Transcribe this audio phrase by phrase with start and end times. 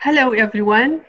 [0.00, 1.04] Hello, everyone.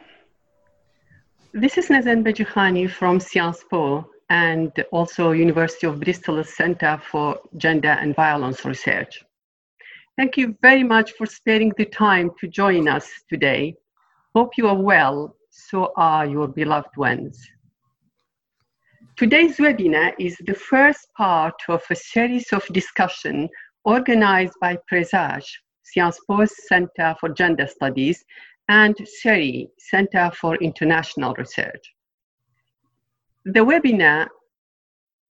[1.54, 7.90] This is Nazan Begikhani from Sciences Po and also University of Bristol Center for Gender
[8.02, 9.24] and Violence Research.
[10.18, 13.76] Thank you very much for sparing the time to join us today.
[14.34, 17.48] Hope you are well, so are your beloved ones.
[19.18, 23.50] Today's webinar is the first part of a series of discussion
[23.86, 28.26] organized by Presage, Sciences Po's Center for Gender Studies,
[28.70, 31.92] and CERI, Center for International Research.
[33.44, 34.28] The webinar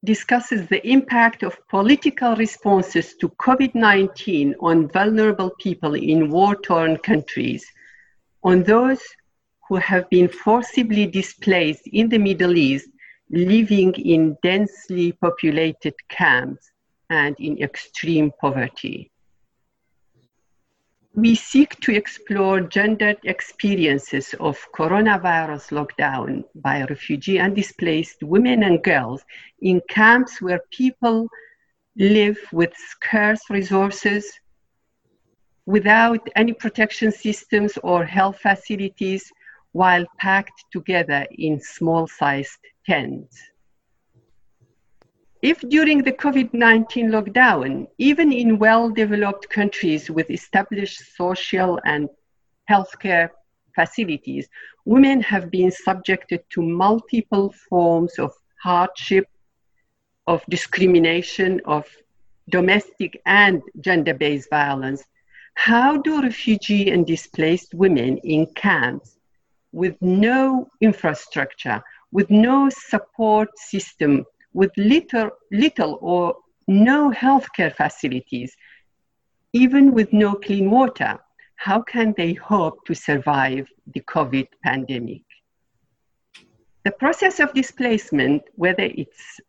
[0.04, 6.98] discusses the impact of political responses to COVID 19 on vulnerable people in war torn
[6.98, 7.66] countries,
[8.44, 9.02] on those
[9.70, 12.90] who have been forcibly displaced in the Middle East,
[13.30, 16.72] living in densely populated camps
[17.10, 19.12] and in extreme poverty
[21.16, 28.84] we seek to explore gendered experiences of coronavirus lockdown by refugee and displaced women and
[28.84, 29.24] girls
[29.62, 31.28] in camps where people
[31.98, 34.40] live with scarce resources,
[35.66, 39.32] without any protection systems or health facilities,
[39.72, 43.49] while packed together in small sized tents.
[45.42, 52.10] If during the COVID 19 lockdown, even in well developed countries with established social and
[52.70, 53.30] healthcare
[53.74, 54.50] facilities,
[54.84, 59.28] women have been subjected to multiple forms of hardship,
[60.28, 61.86] of discrimination, of
[62.50, 65.04] domestic and gender based violence,
[65.54, 69.18] how do refugee and displaced women in camps
[69.72, 71.82] with no infrastructure,
[72.12, 76.36] with no support system, with little, little or
[76.68, 78.56] no healthcare facilities,
[79.54, 81.20] even with no clean water,
[81.56, 85.24] how can they hope to survive the COVID pandemic?
[86.86, 89.40] The process of displacement, whether it's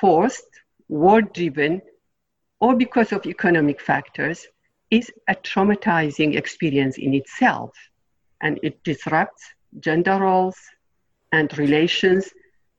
[0.00, 0.48] forced,
[0.88, 1.82] war driven,
[2.60, 4.46] or because of economic factors,
[4.90, 7.72] is a traumatizing experience in itself.
[8.40, 9.44] And it disrupts
[9.80, 10.56] gender roles
[11.32, 12.30] and relations,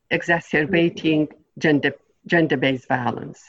[0.09, 1.93] exacerbating gender,
[2.27, 3.43] gender-based violence.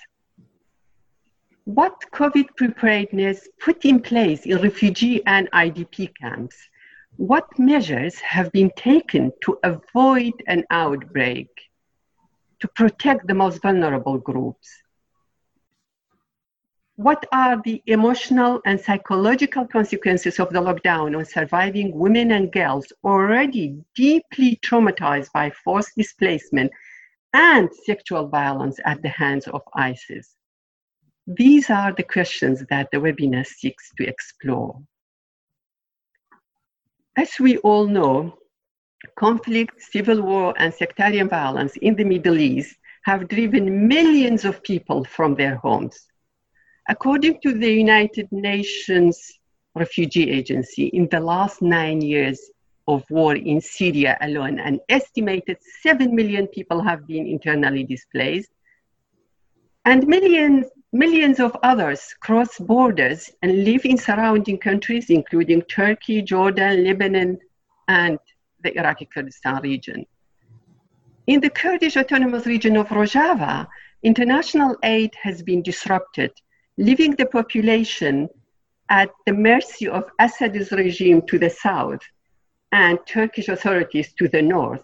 [1.65, 6.57] What COVID preparedness put in place in refugee and IDP camps?
[7.17, 11.49] What measures have been taken to avoid an outbreak,
[12.61, 14.69] to protect the most vulnerable groups?
[16.97, 22.93] What are the emotional and psychological consequences of the lockdown on surviving women and girls
[23.05, 26.71] already deeply traumatized by forced displacement
[27.33, 30.35] and sexual violence at the hands of ISIS?
[31.27, 34.81] These are the questions that the webinar seeks to explore.
[37.17, 38.39] As we all know,
[39.17, 45.05] conflict, civil war, and sectarian violence in the Middle East have driven millions of people
[45.05, 46.07] from their homes.
[46.89, 49.33] According to the United Nations
[49.75, 52.51] Refugee Agency, in the last nine years,
[52.89, 54.59] of war in Syria alone.
[54.59, 58.51] An estimated 7 million people have been internally displaced.
[59.85, 66.85] And millions, millions of others cross borders and live in surrounding countries, including Turkey, Jordan,
[66.85, 67.39] Lebanon,
[67.89, 68.19] and
[68.63, 70.07] the Iraqi Kurdistan region.
[71.27, 73.67] In the Kurdish autonomous region of Rojava,
[74.03, 76.33] international aid has been disrupted,
[76.79, 78.29] leaving the population
[78.89, 82.01] at the mercy of Assad's regime to the south
[82.73, 84.83] and Turkish authorities to the north,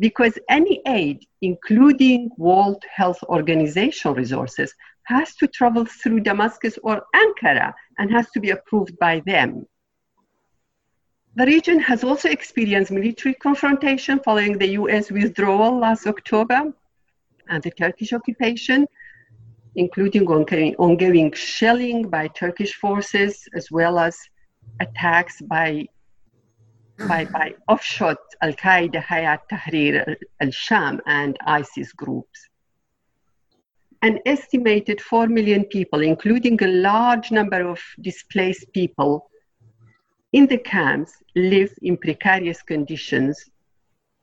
[0.00, 4.74] because any aid, including World Health Organization resources,
[5.04, 9.66] has to travel through Damascus or Ankara and has to be approved by them.
[11.36, 16.72] The region has also experienced military confrontation following the US withdrawal last October
[17.48, 18.86] and the Turkish occupation,
[19.74, 24.16] including ongoing, shelling by Turkish forces as well as
[24.80, 25.86] attacks by
[26.98, 32.48] by, by offshot Al Qaeda, Hayat Tahrir al Sham, and ISIS groups.
[34.02, 39.30] An estimated 4 million people, including a large number of displaced people
[40.32, 43.50] in the camps, live in precarious conditions,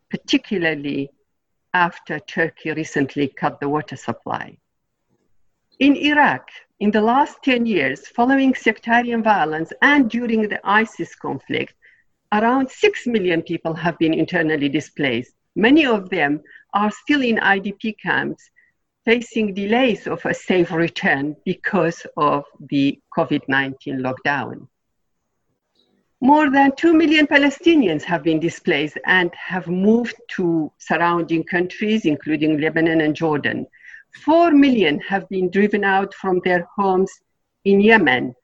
[0.09, 1.09] particularly
[1.73, 4.57] after Turkey recently cut the water supply.
[5.79, 11.73] In Iraq, in the last 10 years, following sectarian violence and during the ISIS conflict,
[12.31, 15.33] around 6 million people have been internally displaced.
[15.55, 16.41] Many of them
[16.73, 18.49] are still in IDP camps,
[19.03, 24.67] facing delays of a safe return because of the COVID 19 lockdown.
[26.21, 32.61] More than 2 million Palestinians have been displaced and have moved to surrounding countries, including
[32.61, 33.65] Lebanon and Jordan.
[34.23, 37.11] 4 million have been driven out from their homes
[37.65, 38.35] in Yemen,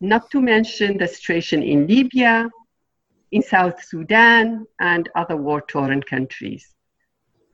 [0.00, 2.50] not to mention the situation in Libya,
[3.32, 6.74] in South Sudan, and other war torn countries.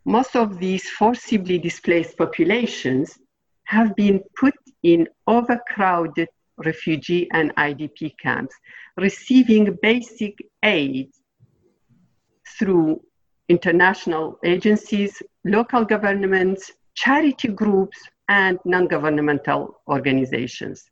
[0.04, 3.18] Most of these forcibly displaced populations
[3.64, 6.28] have been put in overcrowded
[6.58, 8.54] refugee and IDP camps,
[8.96, 11.10] receiving basic aid
[12.58, 13.00] through
[13.48, 17.98] international agencies, local governments, charity groups,
[18.28, 20.84] and non governmental organizations.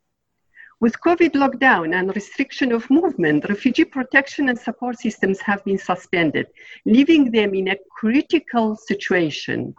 [0.81, 6.47] With COVID lockdown and restriction of movement, refugee protection and support systems have been suspended,
[6.87, 9.75] leaving them in a critical situation.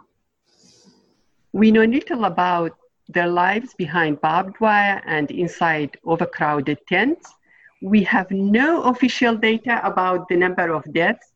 [1.52, 2.76] We know little about
[3.08, 7.34] their lives behind barbed wire and inside overcrowded tents.
[7.82, 11.32] We have no official data about the number of deaths.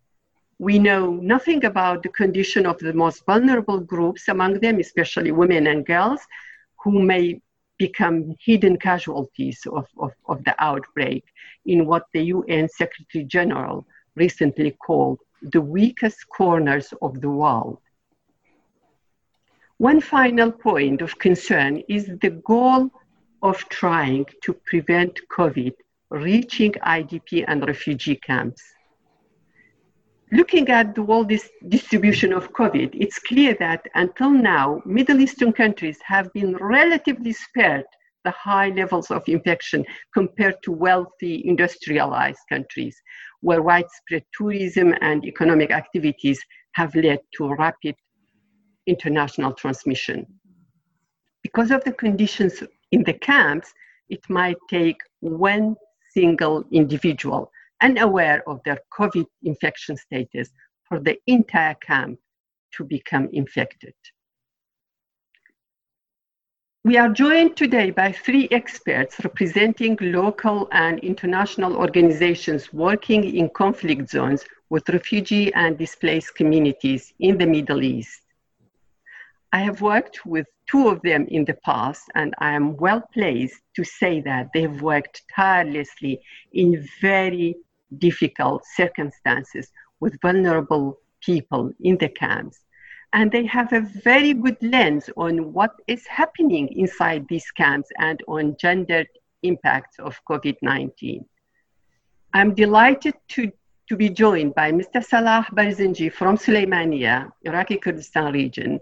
[0.61, 5.67] We know nothing about the condition of the most vulnerable groups, among them, especially women
[5.67, 6.21] and girls,
[6.85, 7.41] who may
[7.79, 11.25] become hidden casualties of, of, of the outbreak
[11.65, 17.79] in what the UN Secretary General recently called the weakest corners of the world.
[19.79, 22.91] One final point of concern is the goal
[23.43, 25.75] of trying to prevent COVID
[26.11, 28.63] reaching IDP and refugee camps.
[30.33, 35.53] Looking at the world dis- distribution of COVID, it's clear that until now, Middle Eastern
[35.53, 37.85] countries have been relatively spared
[38.25, 43.01] the high levels of infection compared to wealthy industrialized countries,
[43.41, 46.41] where widespread tourism and economic activities
[46.73, 47.95] have led to rapid
[48.89, 50.27] international transmission.
[51.45, 53.73] Because of the conditions in the camps,
[54.09, 55.77] it might take one
[56.13, 57.53] single individual
[57.83, 60.51] unaware of their COVID infection status
[60.85, 62.19] for the entire camp
[62.73, 63.95] to become infected.
[66.85, 74.09] We are joined today by three experts representing local and international organizations working in conflict
[74.09, 78.21] zones with refugee and displaced communities in the Middle East.
[79.53, 83.61] I have worked with two of them in the past, and I am well placed
[83.75, 86.21] to say that they've worked tirelessly
[86.53, 87.57] in very
[87.99, 92.61] difficult circumstances with vulnerable people in the camps.
[93.13, 98.23] And they have a very good lens on what is happening inside these camps and
[98.29, 99.09] on gendered
[99.43, 101.25] impacts of COVID 19.
[102.35, 103.51] I'm delighted to,
[103.89, 105.03] to be joined by Mr.
[105.03, 108.81] Salah Barzanji from Suleimania, Iraqi Kurdistan region,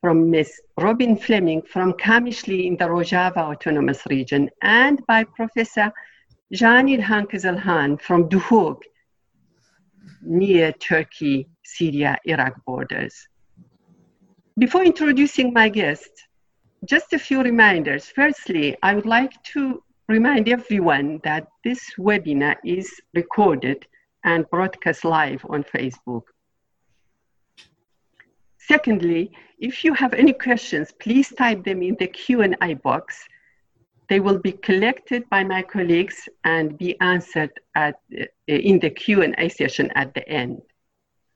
[0.00, 0.60] from Ms.
[0.76, 5.92] Robin Fleming from Kamishli in the Rojava Autonomous Region, and by Professor
[6.52, 8.82] Jean Ilhan Kizilhan from Duhok,
[10.22, 13.28] near Turkey, Syria, Iraq borders.
[14.58, 16.10] Before introducing my guest,
[16.84, 18.06] just a few reminders.
[18.06, 23.86] Firstly, I would like to remind everyone that this webinar is recorded
[24.24, 26.22] and broadcast live on Facebook.
[28.58, 33.26] Secondly, if you have any questions, please type them in the Q&A box.
[34.08, 39.48] They will be collected by my colleagues and be answered at, uh, in the Q&A
[39.48, 40.62] session at the end.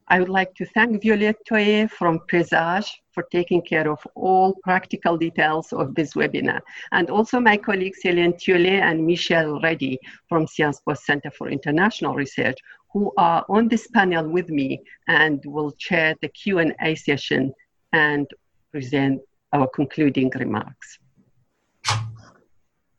[0.08, 5.16] I would like to thank Violette Toye from Presage for taking care of all practical
[5.16, 10.82] details of this webinar, and also my colleagues Hélène Thiollet and Michelle Reddy from Sciences
[10.86, 12.58] Po Center for International Research,
[12.92, 17.54] who are on this panel with me and will chair the Q&A session
[17.92, 18.26] and
[18.70, 19.20] present
[19.52, 20.98] our concluding remarks.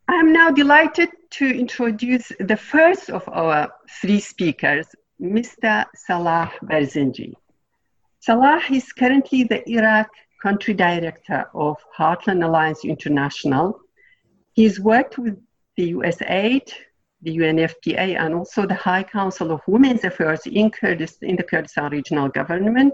[0.08, 4.86] I am now delighted to introduce the first of our three speakers,
[5.22, 5.86] Mr.
[5.96, 7.34] Salah Barzanji.
[8.20, 10.10] Salah is currently the Iraq
[10.42, 13.80] country director of Heartland Alliance International.
[14.52, 15.42] He's worked with
[15.78, 16.74] the USAID,
[17.22, 20.70] the UNFPA, and also the High Council of Women's Affairs in,
[21.22, 22.94] in the Kurdistan Regional Government.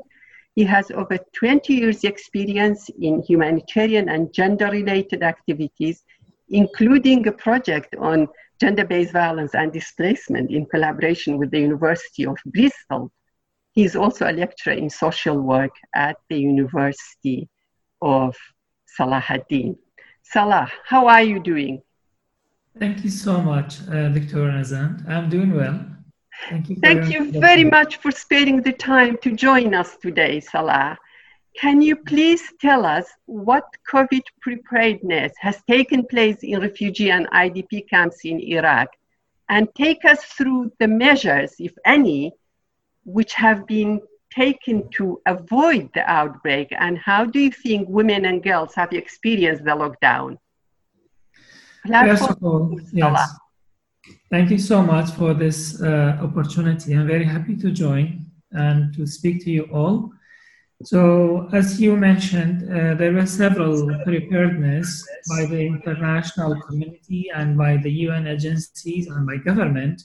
[0.53, 6.03] He has over 20 years experience in humanitarian and gender-related activities,
[6.49, 8.27] including a project on
[8.59, 13.11] gender-based violence and displacement in collaboration with the University of Bristol.
[13.71, 17.47] He is also a lecturer in social work at the University
[18.01, 18.35] of
[18.99, 19.77] Salahuddin.
[20.23, 21.81] Salah, how are you doing?
[22.77, 25.07] Thank you so much, uh, Victoria Nazan.
[25.07, 25.85] I'm doing well.
[26.49, 26.75] Thank you.
[26.81, 30.97] Thank you very much for sparing the time to join us today, Salah.
[31.57, 37.89] Can you please tell us what COVID preparedness has taken place in refugee and IDP
[37.89, 38.87] camps in Iraq
[39.49, 42.31] and take us through the measures, if any,
[43.03, 43.99] which have been
[44.31, 49.63] taken to avoid the outbreak and how do you think women and girls have experienced
[49.63, 50.37] the lockdown?
[51.87, 53.29] First of all, yes.
[54.29, 56.93] Thank you so much for this uh, opportunity.
[56.93, 60.11] I'm very happy to join and to speak to you all.
[60.83, 67.75] So, as you mentioned, uh, there were several preparedness by the international community and by
[67.75, 70.03] the UN agencies and by government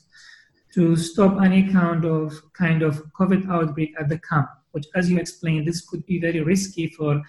[0.74, 4.48] to stop any kind of kind of COVID outbreak at the camp.
[4.72, 7.22] Which, as you explained, this could be very risky for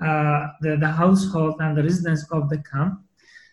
[0.00, 3.00] uh, the, the household and the residents of the camp.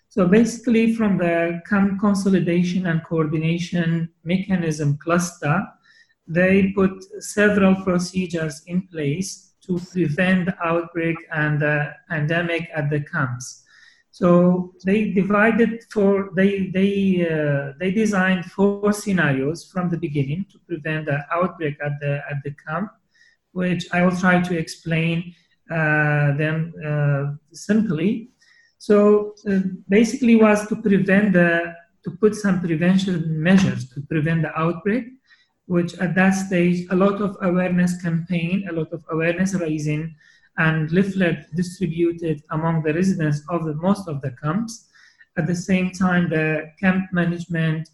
[0.10, 5.66] So basically, from the camp consolidation and coordination mechanism cluster,
[6.28, 13.02] they put several procedures in place to prevent the outbreak and the pandemic at the
[13.02, 13.64] camps.
[14.12, 20.58] So they divided for they they uh, they designed four scenarios from the beginning to
[20.68, 22.90] prevent the outbreak at the at the camp,
[23.52, 25.36] which I will try to explain
[25.70, 28.32] uh, them uh, simply.
[28.80, 34.58] So uh, basically, was to prevent the to put some prevention measures to prevent the
[34.58, 35.06] outbreak,
[35.68, 40.16] which at that stage a lot of awareness campaign, a lot of awareness raising
[40.58, 44.88] and leaflet distributed among the residents of the, most of the camps.
[45.38, 47.90] At the same time, the camp management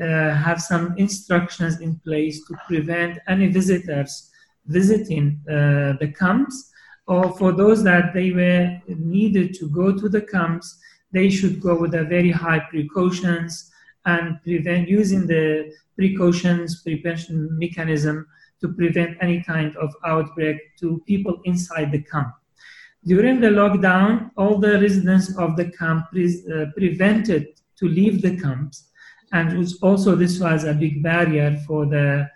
[0.00, 4.30] uh, have some instructions in place to prevent any visitors
[4.66, 6.70] visiting uh, the camps,
[7.06, 10.78] or for those that they were needed to go to the camps,
[11.12, 13.70] they should go with a very high precautions
[14.06, 18.26] and prevent using the precautions prevention mechanism
[18.60, 22.32] to prevent any kind of outbreak to people inside the camp.
[23.04, 27.48] During the lockdown, all the residents of the camp pre- uh, prevented
[27.78, 28.88] to leave the camps,
[29.32, 32.28] and which also this was a big barrier for the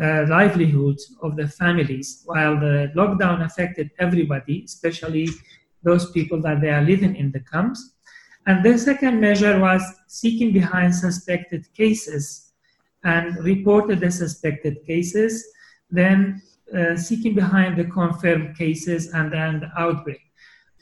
[0.00, 2.22] uh, livelihoods of the families.
[2.24, 5.28] While the lockdown affected everybody, especially
[5.82, 7.93] those people that they are living in the camps.
[8.46, 12.52] And the second measure was seeking behind suspected cases
[13.04, 15.44] and reported the suspected cases
[15.90, 16.42] then
[16.76, 20.20] uh, seeking behind the confirmed cases and then the outbreak.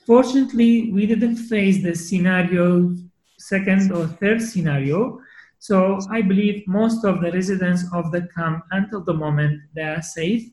[0.07, 2.97] Fortunately, we didn't face the scenario,
[3.39, 5.21] second or third scenario.
[5.59, 10.03] So I believe most of the residents of the camp until the moment they are
[10.03, 10.51] safe.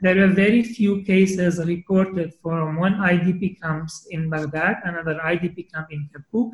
[0.00, 5.88] There were very few cases reported from one IDP camps in Baghdad, another IDP camp
[5.90, 6.52] in Kirkuk.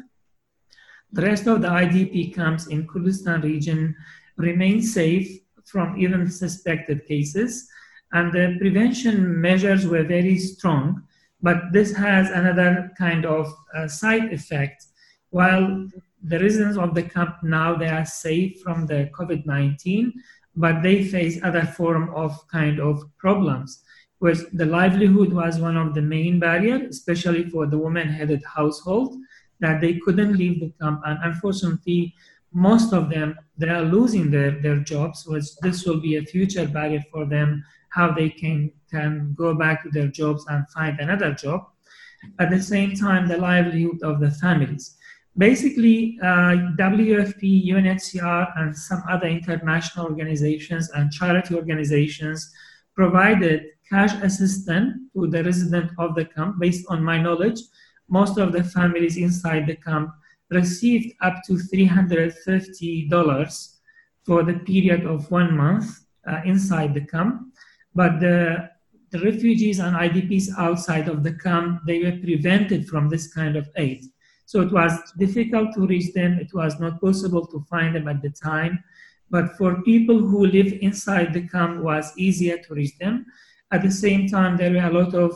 [1.11, 3.97] The rest of the IDP camps in Kurdistan region
[4.37, 7.69] remain safe from even suspected cases.
[8.13, 11.03] And the prevention measures were very strong,
[11.41, 14.87] but this has another kind of uh, side effect.
[15.31, 15.89] While
[16.23, 20.13] the residents of the camp now they are safe from the COVID-19,
[20.57, 23.83] but they face other form of kind of problems.
[24.19, 29.17] Where the livelihood was one of the main barriers, especially for the woman-headed household,
[29.61, 32.15] that they couldn't leave the camp, and unfortunately,
[32.53, 36.67] most of them they are losing their, their jobs which this will be a future
[36.67, 41.33] barrier for them how they can can go back to their jobs and find another
[41.33, 41.67] job.
[42.39, 44.97] At the same time the livelihood of the families
[45.39, 52.53] basically uh, wfp unhcr and some other international organizations and charity organizations
[52.95, 57.61] provided cash assistance to the resident of the camp based on my knowledge
[58.09, 60.11] most of the families inside the camp
[60.51, 63.73] received up to $350
[64.25, 67.41] for the period of one month uh, inside the camp.
[67.95, 68.69] But the,
[69.11, 73.69] the refugees and IDPs outside of the camp, they were prevented from this kind of
[73.77, 74.05] aid.
[74.53, 76.39] So it was difficult to reach them.
[76.39, 78.85] It was not possible to find them at the time.
[79.31, 83.25] But for people who live inside the camp, was easier to reach them.
[83.73, 85.33] At the same time, there were a lot of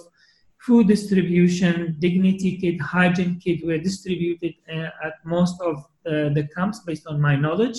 [0.58, 6.80] food distribution, dignity kit, hygiene kit were distributed uh, at most of uh, the camps
[6.80, 7.78] based on my knowledge,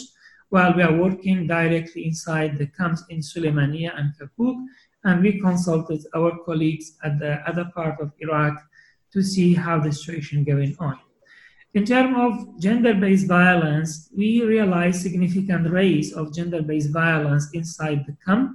[0.49, 4.57] while we are working directly inside the camps in Suleimania and Kirkuk,
[5.03, 8.55] and we consulted our colleagues at the other part of Iraq
[9.13, 10.97] to see how the situation going on.
[11.77, 18.51] In terms of gender-based violence, we realized significant rates of gender-based violence inside the camp,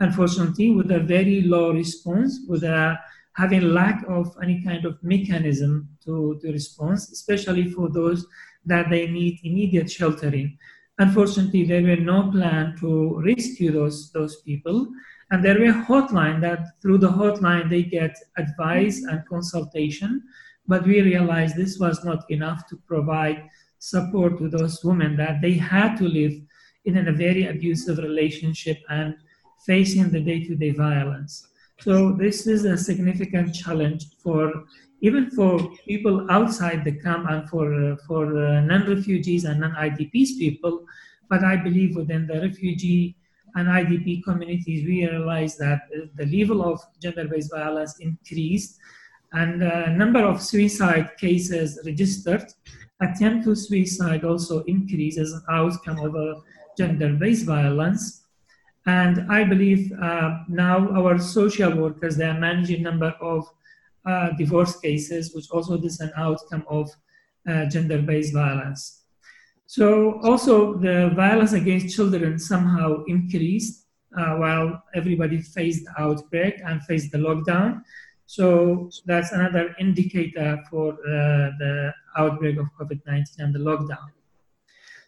[0.00, 3.00] unfortunately with a very low response, with a
[3.32, 8.26] having lack of any kind of mechanism to, to response, especially for those
[8.66, 10.58] that they need immediate sheltering.
[10.98, 14.86] Unfortunately, there were no plan to rescue those, those people.
[15.30, 20.22] And there were hotline that through the hotline they get advice and consultation.
[20.70, 23.50] But we realized this was not enough to provide
[23.80, 26.34] support to those women that they had to live
[26.84, 29.16] in a very abusive relationship and
[29.66, 31.48] facing the day-to-day violence.
[31.80, 34.64] So this is a significant challenge for
[35.00, 35.58] even for
[35.88, 40.84] people outside the camp and for uh, for uh, non-refugees and non-IDPs people.
[41.28, 43.16] But I believe within the refugee
[43.56, 45.80] and IDP communities, we realize that
[46.14, 48.78] the level of gender-based violence increased
[49.32, 52.44] and the number of suicide cases registered,
[53.00, 56.42] attempt to suicide also increases as an outcome of
[56.76, 58.24] gender-based violence.
[58.86, 63.46] And I believe uh, now our social workers, they are managing number of
[64.06, 66.90] uh, divorce cases, which also is an outcome of
[67.48, 69.02] uh, gender-based violence.
[69.66, 73.86] So also the violence against children somehow increased
[74.18, 77.82] uh, while everybody faced the outbreak and faced the lockdown.
[78.36, 84.06] So that's another indicator for uh, the outbreak of COVID-19 and the lockdown.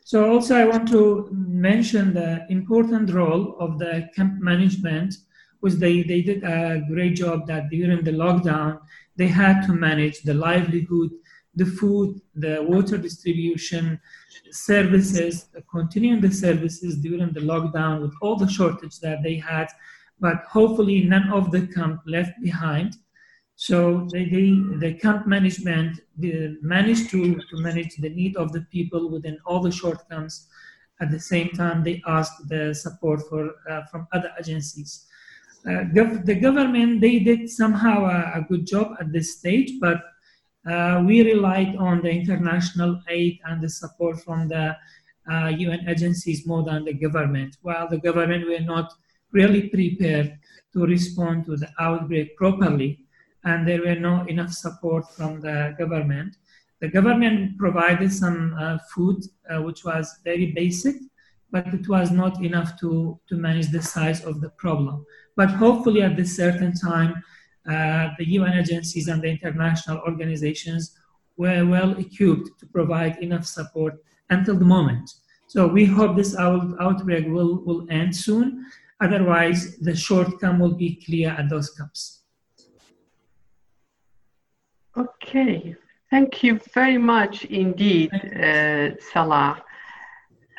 [0.02, 5.14] So also I want to mention the important role of the camp management,
[5.61, 8.81] which they, they did a great job that during the lockdown,
[9.14, 11.11] they had to manage the livelihood,
[11.55, 14.00] the food, the water distribution,
[14.50, 19.69] services, continuing the services during the lockdown with all the shortage that they had,
[20.19, 22.97] but hopefully none of the camp left behind.
[23.69, 24.50] So they, they,
[24.85, 29.71] the camp management managed to, to manage the need of the people within all the
[29.71, 30.49] shortcomings.
[31.00, 35.07] At the same time, they asked the support for, uh, from other agencies.
[35.64, 40.02] Uh, gov- the government, they did somehow a, a, good job at this stage, but
[40.69, 44.76] uh, we relied on the international aid and the support from the
[45.31, 47.59] UN uh, agencies more than the government.
[47.62, 48.92] While the government were not
[49.31, 50.37] really prepared
[50.73, 52.99] to respond to the outbreak properly,
[53.44, 56.37] and there were no enough support from the government.
[56.80, 60.96] The government provided some uh, food, uh, which was very basic,
[61.50, 65.04] but it was not enough to, to manage the size of the problem.
[65.37, 67.22] But hopefully, at this certain time,
[67.68, 70.98] uh, the UN agencies and the international organizations
[71.37, 73.94] were well equipped to provide enough support
[74.31, 75.11] until the moment.
[75.46, 78.66] So we hope this out, outbreak will, will end soon.
[79.00, 82.21] Otherwise, the shortcome will be clear at those camps.
[84.94, 85.74] Okay,
[86.11, 89.62] thank you very much indeed, uh, Salah.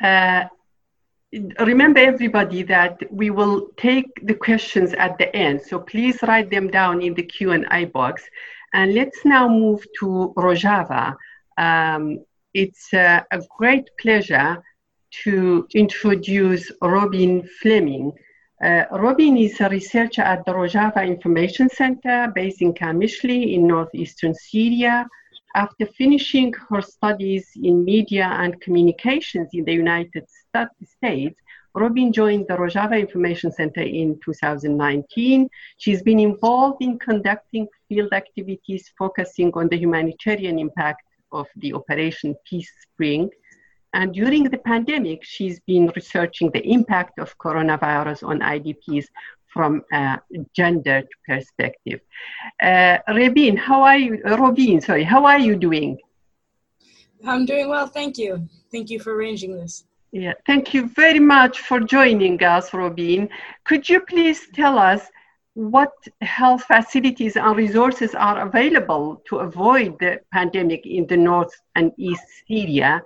[0.02, 0.44] Uh,
[1.60, 6.68] remember everybody that we will take the questions at the end, so please write them
[6.68, 8.24] down in the Q&A box.
[8.72, 11.14] And let's now move to Rojava.
[11.56, 14.60] Um, it's uh, a great pleasure
[15.22, 18.12] to introduce Robin Fleming.
[18.62, 24.32] Uh, Robin is a researcher at the Rojava Information Center based in Kamishli in northeastern
[24.32, 25.08] Syria.
[25.56, 30.24] After finishing her studies in media and communications in the United
[30.84, 31.40] States,
[31.74, 35.48] Robin joined the Rojava Information Center in 2019.
[35.78, 42.36] She's been involved in conducting field activities focusing on the humanitarian impact of the Operation
[42.48, 43.28] Peace Spring
[43.94, 49.06] and during the pandemic, she's been researching the impact of coronavirus on IDPs
[49.46, 50.18] from a
[50.52, 52.00] gendered perspective.
[52.60, 54.20] Uh, Rabin, how are you?
[54.26, 55.96] Uh, Robin, sorry, how are you doing?
[57.24, 58.48] I'm doing well, thank you.
[58.72, 59.84] Thank you for arranging this.
[60.10, 63.28] Yeah, thank you very much for joining us, Robin.
[63.62, 65.02] Could you please tell us
[65.54, 71.92] what health facilities and resources are available to avoid the pandemic in the north and
[71.96, 73.00] east Syria?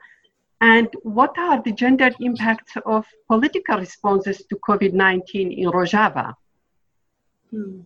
[0.61, 6.35] And what are the gendered impacts of political responses to COVID 19 in Rojava?
[7.51, 7.81] Hmm.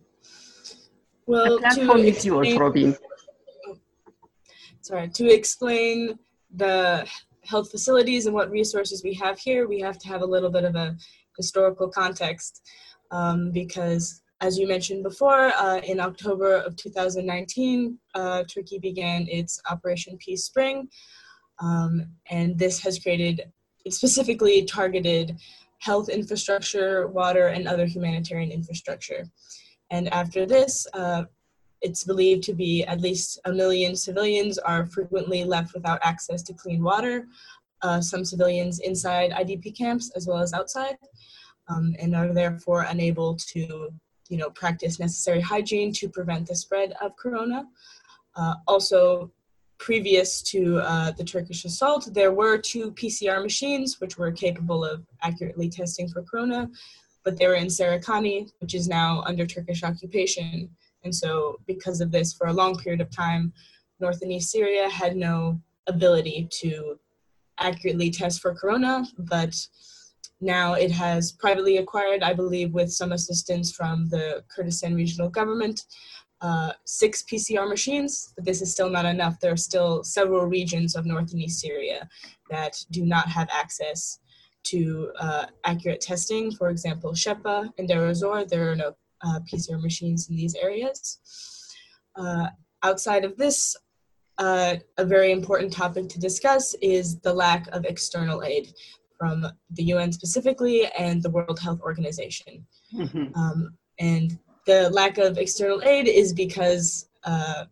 [1.25, 2.97] Well, the platform is explain, yours, Robin.
[4.81, 6.17] Sorry, to explain
[6.55, 7.07] the
[7.45, 10.63] health facilities and what resources we have here, we have to have a little bit
[10.63, 10.95] of a
[11.37, 12.61] historical context
[13.11, 19.61] um, because, as you mentioned before, uh, in October of 2019, uh, Turkey began its
[19.69, 20.89] Operation Peace Spring,
[21.63, 23.51] um, and this has created
[23.89, 25.37] specifically targeted
[25.79, 29.25] health infrastructure, water, and other humanitarian infrastructure.
[29.89, 31.23] And after this, uh,
[31.81, 36.53] it's believed to be at least a million civilians are frequently left without access to
[36.53, 37.27] clean water.
[37.81, 40.97] Uh, some civilians inside IDP camps as well as outside,
[41.67, 43.89] um, and are therefore unable to,
[44.29, 47.65] you know, practice necessary hygiene to prevent the spread of corona.
[48.37, 49.29] Uh, also,
[49.77, 55.03] previous to uh, the Turkish assault, there were two PCR machines which were capable of
[55.21, 56.69] accurately testing for corona,
[57.23, 60.69] but they were in Serikani, which is now under Turkish occupation.
[61.03, 63.51] And so, because of this, for a long period of time,
[63.99, 66.99] North and East Syria had no ability to
[67.59, 69.55] accurately test for corona, but
[70.41, 75.85] now it has privately acquired, I believe, with some assistance from the Kurdistan regional government,
[76.43, 79.39] uh, six PCR machines, but this is still not enough.
[79.39, 82.07] There are still several regions of north and east Syria
[82.49, 84.19] that do not have access
[84.63, 86.51] to uh, accurate testing.
[86.51, 88.93] For example, Shepa and Deir ez-Zor, there are no
[89.25, 91.19] uh, PCR machines in these areas.
[92.17, 92.47] Uh,
[92.83, 93.75] outside of this,
[94.37, 98.73] uh, a very important topic to discuss is the lack of external aid
[99.17, 102.65] from the UN specifically and the World Health Organization.
[102.93, 103.33] Mm-hmm.
[103.39, 107.65] Um, and the lack of external aid is because uh,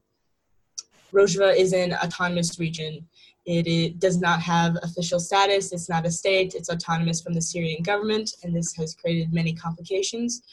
[1.13, 3.07] Rojava is an autonomous region.
[3.45, 7.41] It, it, does not have official status, it's not a state, it's autonomous from the
[7.41, 10.43] Syrian government, and this has created many complications.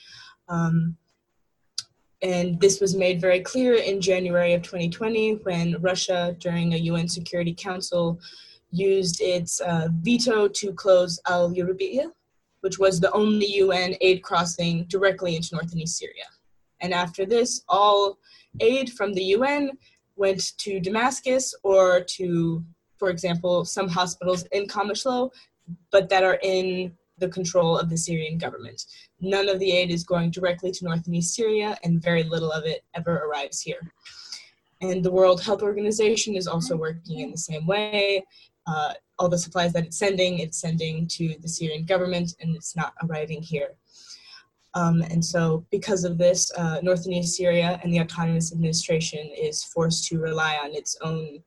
[0.48, 0.96] Um,
[2.22, 7.08] and this was made very clear in January of 2020 when Russia, during a UN
[7.08, 8.18] Security Council,
[8.70, 12.10] used its uh, veto to close Al Yarubiyah,
[12.60, 16.24] which was the only UN aid crossing directly into north and east Syria.
[16.80, 18.18] And after this, all
[18.60, 19.72] aid from the UN
[20.16, 22.64] went to Damascus or to,
[22.98, 25.30] for example, some hospitals in Qamishlo,
[25.90, 28.84] but that are in the control of the Syrian government.
[29.20, 32.52] None of the aid is going directly to north and east Syria, and very little
[32.52, 33.92] of it ever arrives here.
[34.80, 38.24] And the World Health Organization is also working in the same way.
[38.66, 42.76] Uh, all the supplies that it's sending, it's sending to the Syrian government, and it's
[42.76, 43.74] not arriving here.
[44.74, 49.30] Um, and so, because of this, uh, North and East Syria and the Autonomous Administration
[49.36, 51.42] is forced to rely on its own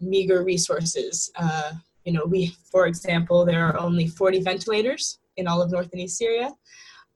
[0.00, 1.30] meager resources.
[1.36, 1.72] Uh,
[2.04, 6.00] you know, we, for example, there are only 40 ventilators in all of North and
[6.00, 6.52] East Syria,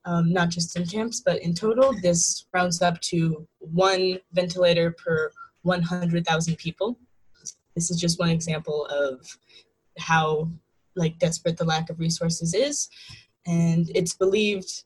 [0.05, 1.93] um, not just in camps, but in total.
[2.03, 6.99] This rounds up to one ventilator per 100,000 people.
[7.75, 9.27] This is just one example of
[9.99, 10.49] how
[10.97, 12.89] like desperate the lack of resources is.
[13.47, 14.85] And it's believed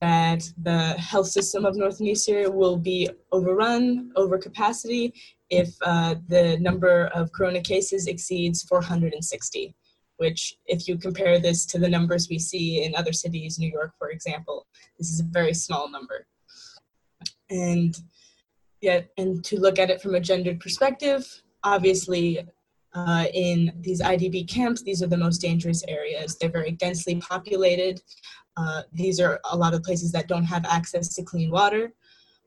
[0.00, 5.14] that the health system of North and East Syria will be overrun, over capacity,
[5.50, 9.74] if uh, the number of corona cases exceeds 460,
[10.16, 13.92] which, if you compare this to the numbers we see in other cities, New York,
[13.98, 14.66] for example,
[14.98, 16.26] this is a very small number.
[17.50, 17.96] And
[18.80, 22.46] yet, and to look at it from a gendered perspective, obviously,
[22.94, 26.36] uh, in these IDP camps, these are the most dangerous areas.
[26.36, 28.00] They're very densely populated.
[28.56, 31.92] Uh, these are a lot of places that don't have access to clean water.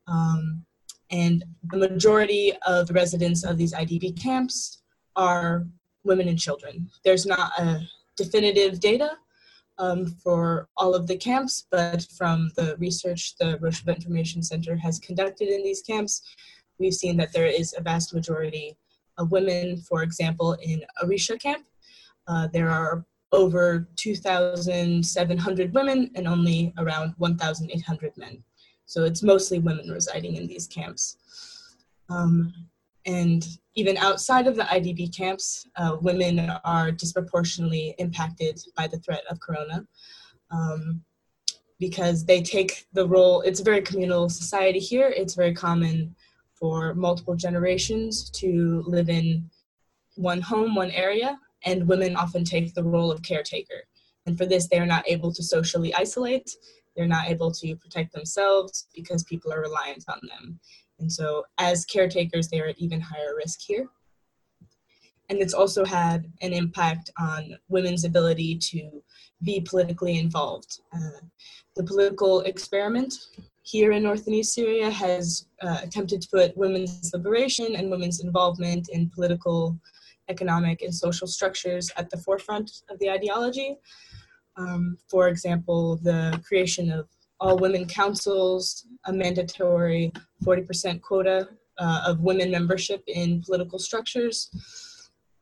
[0.07, 0.65] Um,
[1.11, 4.81] and the majority of the residents of these IDP camps
[5.15, 5.65] are
[6.03, 6.89] women and children.
[7.03, 7.81] There's not a
[8.15, 9.17] definitive data
[9.77, 14.99] um, for all of the camps, but from the research the Rojava Information Center has
[14.99, 16.21] conducted in these camps,
[16.79, 18.77] we've seen that there is a vast majority
[19.25, 21.65] women, for example, in Arisha camp.
[22.27, 28.43] Uh, there are over 2,700 women and only around 1,800 men.
[28.85, 31.17] So it's mostly women residing in these camps.
[32.09, 32.53] Um,
[33.05, 39.23] and even outside of the IDP camps, uh, women are disproportionately impacted by the threat
[39.29, 39.85] of corona
[40.51, 41.01] um,
[41.79, 45.13] because they take the role, it's a very communal society here.
[45.15, 46.15] It's very common
[46.59, 49.49] for multiple generations to live in
[50.15, 53.83] one home, one area, and women often take the role of caretaker.
[54.25, 56.51] And for this, they are not able to socially isolate
[56.97, 60.59] they're not able to protect themselves because people are reliant on them.
[60.99, 63.87] And so, as caretakers, they're at even higher risk here.
[65.29, 69.03] And it's also had an impact on women's ability to
[69.43, 70.79] be politically involved.
[70.91, 71.21] Uh,
[71.75, 73.13] the political experiment
[73.67, 78.21] here in North and East Syria has uh, attempted to put women's liberation and women's
[78.21, 79.77] involvement in political,
[80.29, 83.75] economic, and social structures at the forefront of the ideology.
[84.55, 87.09] Um, for example, the creation of
[87.41, 90.13] all women councils, a mandatory
[90.45, 94.49] 40% quota uh, of women membership in political structures,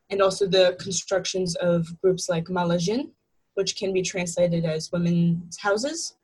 [0.10, 3.12] and also the constructions of groups like Malajin,
[3.54, 6.16] which can be translated as women's houses,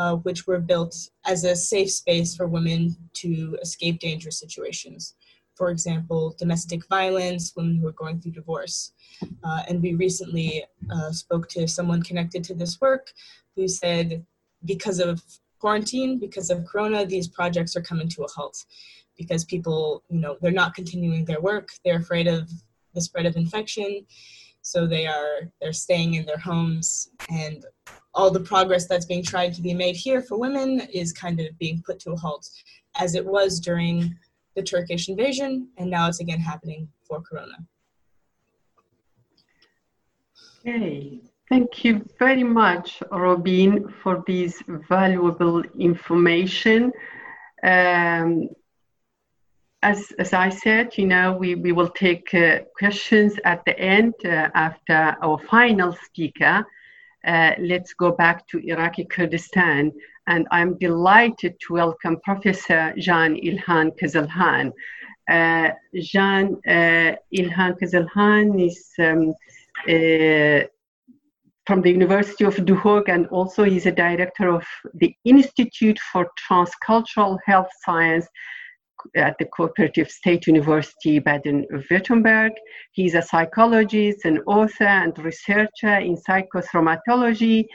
[0.00, 0.94] uh, which were built
[1.26, 5.14] as a safe space for women to escape dangerous situations
[5.60, 8.92] for example, domestic violence, women who are going through divorce.
[9.44, 13.12] Uh, and we recently uh, spoke to someone connected to this work
[13.54, 14.24] who said,
[14.64, 15.22] because of
[15.58, 18.64] quarantine, because of Corona, these projects are coming to a halt
[19.18, 21.68] because people, you know, they're not continuing their work.
[21.84, 22.50] They're afraid of
[22.94, 24.06] the spread of infection.
[24.62, 27.66] So they are, they're staying in their homes and
[28.20, 31.58] all the progress that's being tried to be made here for women is kind of
[31.58, 32.46] being put to a halt
[33.04, 34.14] as it was during
[34.56, 37.56] the Turkish invasion, and now it's again happening for Corona.
[40.60, 41.20] Okay.
[41.48, 46.92] Thank you very much, Robin, for this valuable information.
[47.62, 48.50] Um,
[49.82, 54.14] as, as I said, you know, we, we will take uh, questions at the end
[54.24, 56.64] uh, after our final speaker.
[57.26, 59.92] Uh, let's go back to Iraqi Kurdistan.
[60.26, 64.72] And I'm delighted to welcome Professor Jean Ilhan Kizilhan.
[65.30, 69.34] Uh, Jean uh, Ilhan Kizilhan is um,
[69.88, 70.66] uh,
[71.66, 77.38] from the University of Duhok, and also he's a director of the Institute for Transcultural
[77.46, 78.26] Health Science
[79.14, 82.50] at the Cooperative State University Baden-Württemberg.
[82.92, 87.66] He's a psychologist, an author, and researcher in psychotraumatology,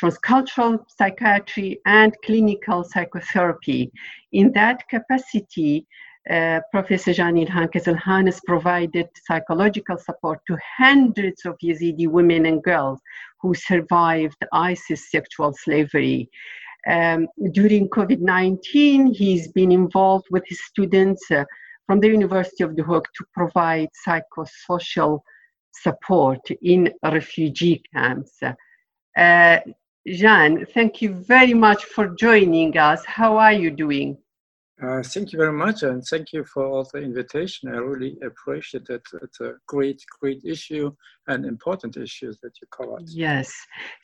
[0.00, 3.90] transcultural psychiatry, and clinical psychotherapy.
[4.32, 5.86] In that capacity,
[6.30, 13.00] uh, Professor Jean-Ilhan has provided psychological support to hundreds of Yazidi women and girls
[13.40, 16.28] who survived ISIS sexual slavery.
[16.86, 21.44] Um, during COVID 19, he's been involved with his students uh,
[21.86, 25.20] from the University of Duhok to provide psychosocial
[25.72, 28.38] support in refugee camps.
[29.16, 29.58] Uh,
[30.06, 33.04] Jean, thank you very much for joining us.
[33.04, 34.16] How are you doing?
[34.80, 37.68] Uh, thank you very much, and thank you for all the invitation.
[37.68, 39.02] I really appreciate it.
[39.22, 40.92] It's a great, great issue
[41.26, 43.08] and important issues that you covered.
[43.08, 43.52] Yes.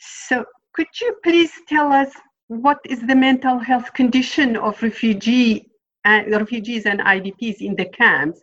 [0.01, 2.11] So, could you please tell us
[2.49, 5.71] what is the mental health condition of refugee
[6.05, 8.41] uh, refugees and IDPs in the camps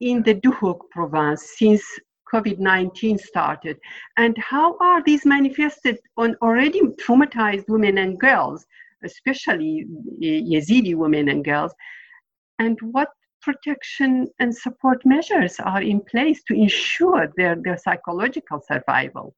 [0.00, 1.82] in the Duhok province since
[2.32, 3.78] COVID-19 started,
[4.18, 8.66] and how are these manifested on already traumatized women and girls?
[9.04, 9.86] especially
[10.20, 11.72] Yazidi women and girls,
[12.58, 13.08] and what
[13.40, 19.34] protection and support measures are in place to ensure their, their psychological survival?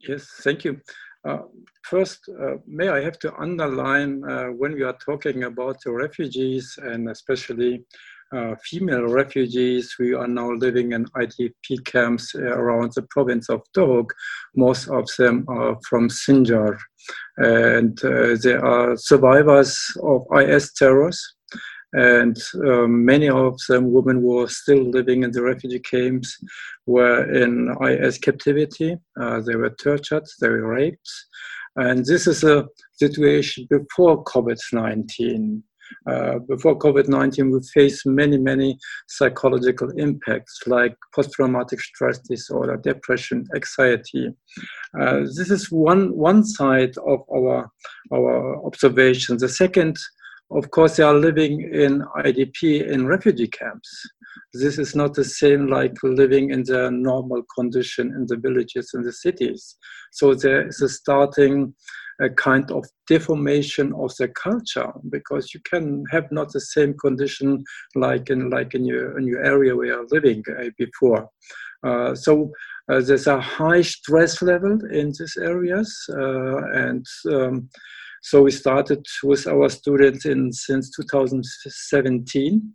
[0.00, 0.80] Yes, thank you.
[1.24, 1.38] Uh,
[1.84, 6.76] first, uh, may I have to underline uh, when we are talking about the refugees
[6.82, 7.84] and especially
[8.32, 14.10] uh, female refugees who are now living in IDP camps around the province of Duhok.
[14.56, 16.78] Most of them are from Sinjar.
[17.36, 21.20] And uh, they are survivors of IS terrors.
[21.92, 26.38] And um, many of them, women who are still living in the refugee camps,
[26.86, 28.96] were in IS captivity.
[29.20, 31.10] Uh, they were tortured, they were raped.
[31.76, 32.66] And this is a
[32.98, 35.62] situation before COVID 19.
[36.06, 38.78] Uh, before COVID-19, we faced many, many
[39.08, 44.28] psychological impacts like post-traumatic stress disorder, depression, anxiety.
[44.98, 47.70] Uh, this is one, one side of our,
[48.12, 49.36] our observation.
[49.38, 49.96] The second,
[50.54, 53.90] of course, they are living in IDP in refugee camps.
[54.52, 59.04] This is not the same like living in the normal condition in the villages and
[59.04, 59.76] the cities.
[60.12, 61.74] So there is a starting
[62.20, 67.64] a kind of deformation of the culture because you can have not the same condition
[67.94, 71.28] like in like in your in your area where you're living uh, before.
[71.84, 72.52] Uh, so
[72.90, 77.68] uh, there's a high stress level in these areas, uh, and um,
[78.22, 82.72] so we started with our students in since 2017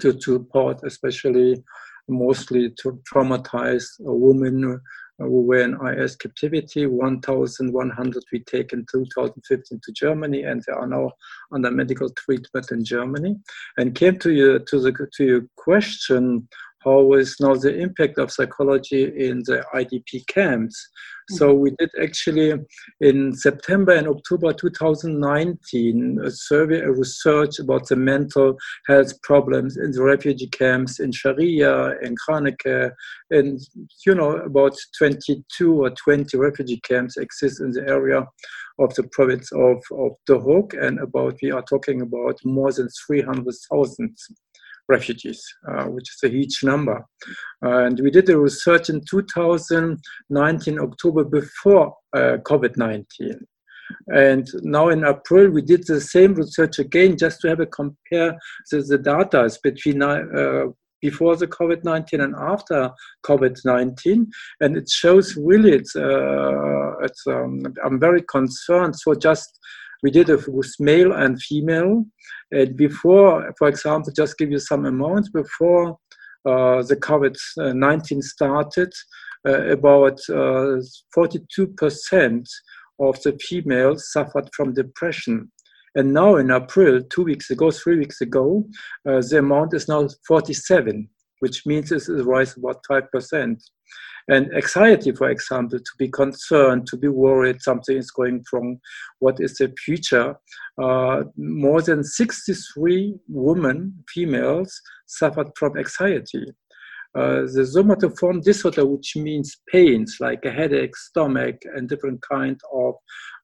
[0.00, 1.62] to support especially
[2.08, 4.80] mostly to traumatized women
[5.18, 6.86] who were in IS captivity.
[6.86, 11.10] 1,100 we take in 2015 to Germany, and they are now
[11.52, 13.36] under medical treatment in Germany.
[13.76, 16.48] And came to your to the to your question
[17.18, 20.88] is know the impact of psychology in the IDP camps.
[21.30, 21.60] So mm-hmm.
[21.60, 22.54] we did actually
[23.00, 29.90] in September and October 2019 a survey, a research about the mental health problems in
[29.92, 32.92] the refugee camps in Sharia, in Khaneke,
[33.30, 33.60] and
[34.06, 38.26] you know about 22 or 20 refugee camps exist in the area
[38.78, 40.12] of the province of, of
[40.80, 44.16] and about we are talking about more than 300,000
[44.88, 47.04] refugees, uh, which is a huge number.
[47.62, 53.46] and we did the research in 2019, October, before uh, COVID 19.
[54.08, 58.36] And now in April, we did the same research again just to have a compare
[58.70, 60.66] the, the data between uh,
[61.00, 62.90] before the COVID-19 and after
[63.24, 64.26] COVID-19.
[64.60, 68.96] And it shows really, it's, uh, it's um, I'm very concerned.
[68.96, 69.58] So just
[70.02, 72.04] we did it with male and female.
[72.50, 75.98] And before, for example, just give you some amounts, before
[76.46, 78.92] uh, the COVID-19 started,
[79.46, 80.92] uh, about 42%
[82.12, 85.50] uh, of the females suffered from depression.
[85.94, 88.64] And now in April, two weeks ago, three weeks ago,
[89.08, 91.08] uh, the amount is now 47
[91.40, 93.56] which means this is rise about 5%.
[94.30, 98.78] And anxiety, for example, to be concerned, to be worried, something is going wrong,
[99.20, 100.36] what is the future?
[100.80, 106.44] Uh, more than 63 women, females, suffered from anxiety.
[107.14, 112.94] Uh, the somatoform disorder, which means pains like a headache, stomach, and different kind of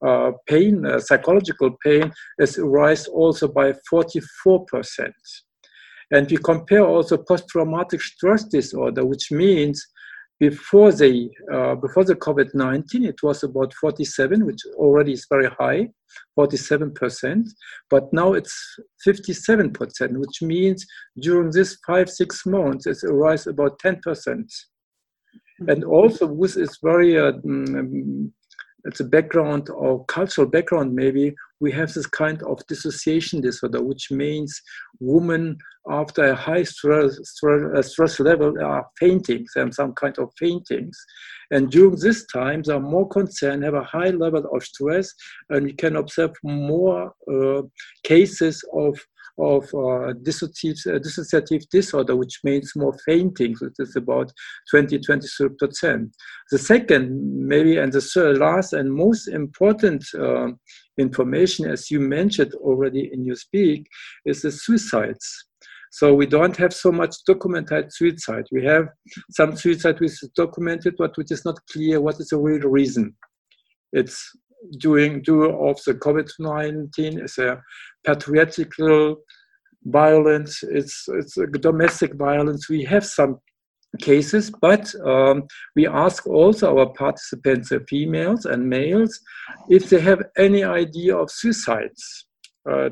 [0.06, 5.10] uh, pain, uh, psychological pain, is rise also by 44%.
[6.10, 9.86] And we compare also post-traumatic stress disorder, which means
[10.40, 15.88] before the uh, before the COVID-19, it was about 47, which already is very high,
[16.38, 17.48] 47%.
[17.88, 18.54] But now it's
[19.06, 20.84] 57%, which means
[21.20, 24.00] during this five six months, it's a rise about 10%.
[24.04, 25.68] Mm-hmm.
[25.68, 28.30] And also, this is very uh, mm,
[28.84, 34.10] it's a background or cultural background maybe we have this kind of dissociation disorder which
[34.10, 34.60] means
[35.00, 35.56] women
[35.90, 40.98] after a high stress, stress, stress level are fainting and some kind of faintings
[41.50, 45.12] and during this time they are more concerned have a high level of stress
[45.50, 47.62] and we can observe more uh,
[48.02, 48.98] cases of
[49.38, 54.32] of uh, dissociative, uh, dissociative disorder, which means more fainting, which is about
[54.70, 56.10] 20, 23%.
[56.50, 60.48] The second, maybe, and the third, last and most important uh,
[60.98, 63.86] information, as you mentioned already in your speak,
[64.24, 65.46] is the suicides.
[65.90, 68.46] So we don't have so much documented suicide.
[68.50, 68.88] We have
[69.30, 73.14] some suicide which is documented, but which is not clear what is the real reason.
[73.92, 74.18] It's
[74.78, 77.62] during due of the COVID-19 is a
[78.04, 79.18] patriarchal
[79.84, 82.68] violence, it's, it's a domestic violence.
[82.68, 83.38] We have some
[84.00, 85.44] cases, but um,
[85.76, 89.20] we ask also our participants, uh, females and males,
[89.68, 92.26] if they have any idea of suicides.
[92.70, 92.90] Uh,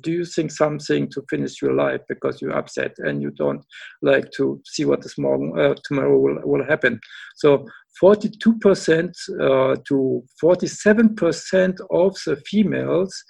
[0.00, 3.64] do you think something to finish your life because you're upset and you don't
[4.00, 7.00] like to see what morning, uh, tomorrow will, will happen?
[7.36, 7.66] So
[8.00, 13.24] 42% uh, to 47% of the females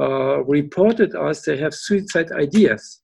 [0.00, 3.00] uh, reported us they have suicide ideas,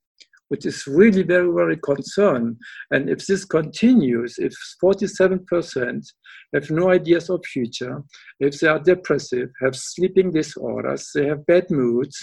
[0.49, 2.57] which is really very, very concerned.
[2.91, 4.53] And if this continues, if
[4.83, 6.05] 47%
[6.53, 8.03] have no ideas of future,
[8.39, 12.17] if they are depressive, have sleeping disorders, they have bad moods,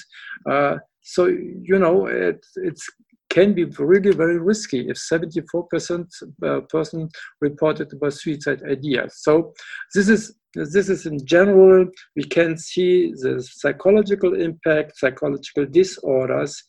[0.49, 2.87] uh, so you know it, it's
[3.33, 6.07] can be really very risky if 74%
[6.45, 7.09] uh, person
[7.41, 9.21] reported about suicide ideas.
[9.23, 9.55] So
[9.95, 16.63] this is this is in general, we can see the psychological impact, psychological disorders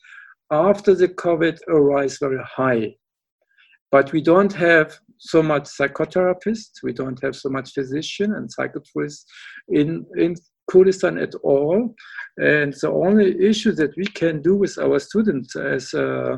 [0.52, 2.96] after the COVID arise very high.
[3.92, 9.26] But we don't have so much psychotherapists, we don't have so much physician and psychiatrists
[9.70, 10.36] in, in
[10.70, 11.96] Kurdistan at all.
[12.38, 16.38] And the only issue that we can do with our students, as uh,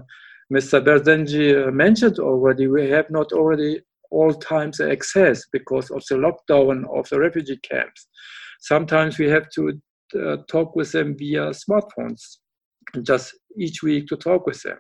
[0.53, 0.83] Mr.
[0.83, 6.83] Barznky uh, mentioned already, we have not already all times access because of the lockdown
[6.97, 8.07] of the refugee camps.
[8.61, 9.79] Sometimes we have to
[10.15, 12.37] uh, talk with them via smartphones,
[13.01, 14.77] just each week to talk with them.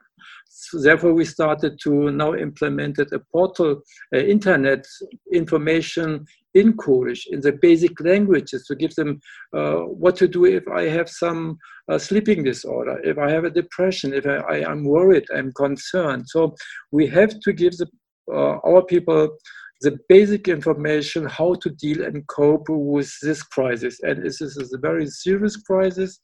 [0.47, 3.81] So therefore, we started to now implemented a portal,
[4.13, 4.85] uh, internet
[5.33, 9.19] information in Kurdish, in the basic languages, to give them
[9.53, 11.57] uh, what to do if I have some
[11.91, 16.29] uh, sleeping disorder, if I have a depression, if I, am worried, I'm concerned.
[16.29, 16.55] So
[16.91, 17.87] we have to give the,
[18.31, 19.37] uh, our people
[19.81, 23.99] the basic information how to deal and cope with this crisis.
[24.01, 26.19] And this is a very serious crisis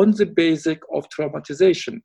[0.00, 2.00] on the basic of traumatization.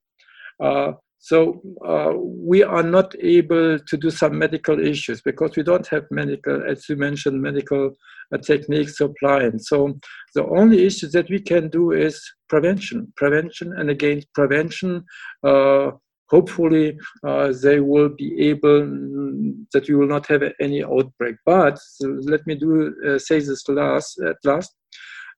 [0.63, 5.87] Uh, so uh, we are not able to do some medical issues because we don't
[5.87, 7.91] have medical, as you mentioned, medical
[8.33, 9.59] uh, techniques applying.
[9.59, 9.99] So
[10.33, 12.15] the only issue that we can do is
[12.47, 15.03] prevention, prevention, and again prevention.
[15.43, 15.91] Uh,
[16.29, 16.97] hopefully,
[17.27, 18.81] uh, they will be able
[19.73, 21.35] that we will not have any outbreak.
[21.45, 24.71] But let me do uh, say this last at last.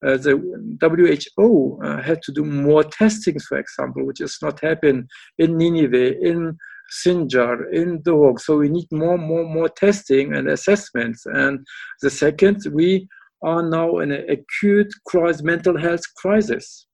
[0.06, 0.36] Uh, the
[0.82, 6.20] WHO uh, had to do more testings, for example, which is not happening in Nineveh,
[6.20, 6.58] in
[6.92, 8.40] Sinjar, in Duhok.
[8.40, 11.26] So we need more, more, more testing and assessments.
[11.26, 11.66] And
[12.02, 13.08] the second, we
[13.44, 16.88] are now in an acute crisis, mental health crisis.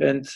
[0.00, 0.26] And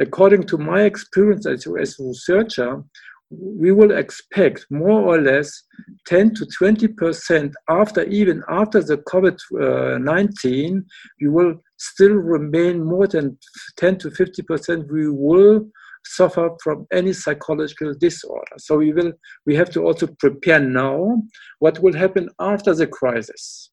[0.00, 2.82] according to my experience as a researcher,
[3.30, 5.62] we will expect more or less
[6.06, 10.84] 10 to 20 percent after even after the covid-19
[11.20, 13.38] we will still remain more than
[13.76, 14.92] 10 to 50 percent.
[14.92, 15.66] We will
[16.04, 18.56] suffer from any psychological disorder.
[18.58, 19.12] So we will
[19.46, 21.22] we have to also prepare now
[21.58, 23.69] what will happen after the crisis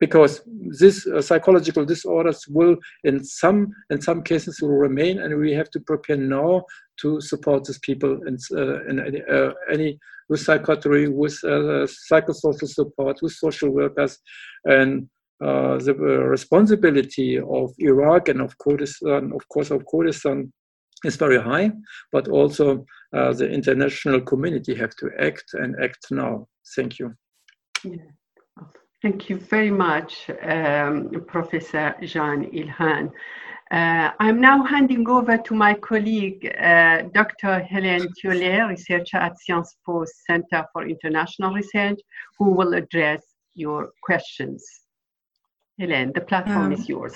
[0.00, 0.42] because
[0.78, 5.70] this uh, psychological disorders will in some in some cases will remain and we have
[5.70, 6.62] to prepare now
[7.00, 12.68] to support these people in, uh, in any, uh, any, with psychiatry with uh, psychosocial
[12.68, 14.18] support with social workers
[14.64, 15.08] and
[15.44, 20.52] uh, the uh, responsibility of Iraq and of Kurdistan of course of Kurdistan
[21.04, 21.70] is very high
[22.12, 27.14] but also the international community have to act and act now thank you
[27.84, 28.10] yeah.
[29.04, 33.12] Thank you very much, um, Professor Jan Ilhan.
[33.70, 37.60] Uh, I'm now handing over to my colleague, uh, Dr.
[37.70, 42.00] Hélène Thiollet, researcher at Sciences Po Center for International Research,
[42.38, 43.22] who will address
[43.54, 44.64] your questions.
[45.78, 47.12] Hélène, the platform um, is yours.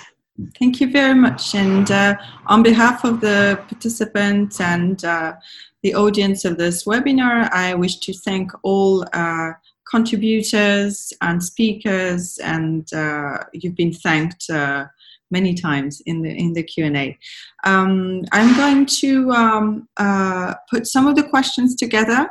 [0.58, 1.54] Thank you very much.
[1.54, 2.16] And uh,
[2.48, 5.36] on behalf of the participants and uh,
[5.82, 9.52] the audience of this webinar, I wish to thank all uh,
[9.90, 14.84] contributors and speakers, and uh, you've been thanked uh,
[15.30, 17.18] many times in the in the Q and A.
[17.64, 22.28] Um, I'm going to um, uh, put some of the questions together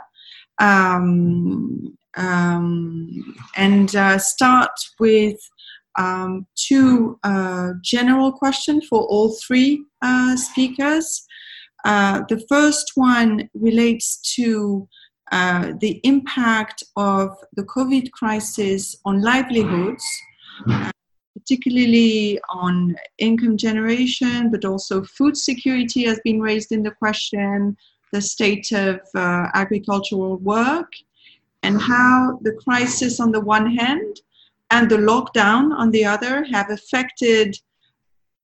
[0.59, 5.37] um, um and uh, start with
[5.99, 11.25] um, two uh, general questions for all three uh, speakers.
[11.83, 14.87] the first one relates to
[15.31, 20.05] uh, the impact of the COVID crisis on livelihoods,
[20.69, 20.91] uh,
[21.33, 27.75] particularly on income generation, but also food security has been raised in the question,
[28.13, 30.91] the state of uh, agricultural work,
[31.63, 34.21] and how the crisis on the one hand
[34.71, 37.57] and the lockdown on the other have affected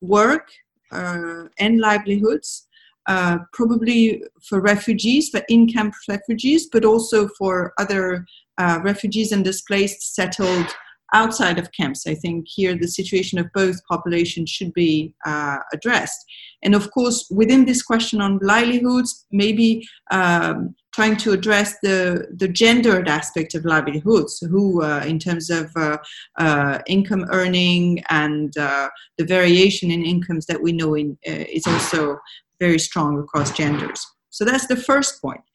[0.01, 0.49] work
[0.91, 2.67] uh, and livelihoods
[3.08, 8.26] uh, probably for refugees, for in camp refugees, but also for other
[8.58, 10.68] uh, refugees and displaced settled
[11.14, 12.08] outside of camps.
[12.08, 16.26] I think here the situation of both populations should be uh, addressed.
[16.64, 22.47] And of course, within this question on livelihoods, maybe um, trying to address the, the
[22.47, 25.97] gendered aspect of livelihoods, who, uh, in terms of uh,
[26.38, 31.68] uh, income earning and uh, the variation in incomes that we know in, uh, is
[31.68, 32.18] also
[32.66, 33.99] very strong across genders.
[34.30, 35.45] So that's the first point.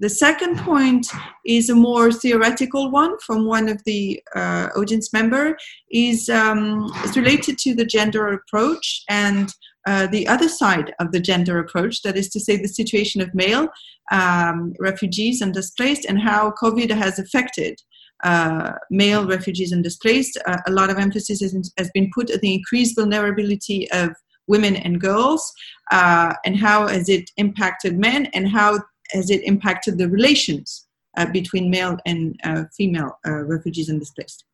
[0.00, 1.06] The second point
[1.44, 4.02] is a more theoretical one from one of the
[4.34, 5.44] uh, audience member.
[5.90, 9.46] is um, related to the gender approach and
[9.90, 13.34] uh, the other side of the gender approach, that is to say, the situation of
[13.34, 13.68] male
[14.10, 17.74] um, refugees and displaced, and how COVID has affected
[18.30, 20.38] uh, male refugees and displaced.
[20.46, 24.10] Uh, a lot of emphasis has, has, been put on the increased vulnerability of
[24.54, 25.42] women and girls,
[25.90, 28.78] uh, and how has it impacted men, and how
[29.12, 30.86] has it impacted the relations
[31.16, 34.44] uh, between male and uh, female uh, refugees and displaced.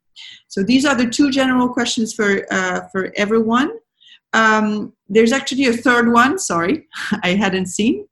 [0.49, 3.70] So these are the two general questions for uh, for everyone.
[4.32, 6.38] Um, there's actually a third one.
[6.38, 6.86] Sorry,
[7.22, 8.07] I hadn't seen.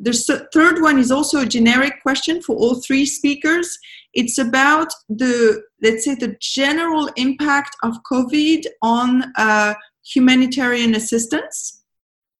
[0.00, 0.12] The
[0.52, 3.78] third one is also a generic question for all three speakers.
[4.12, 9.74] It's about the, let's say, the general impact of COVID on uh,
[10.04, 11.82] humanitarian assistance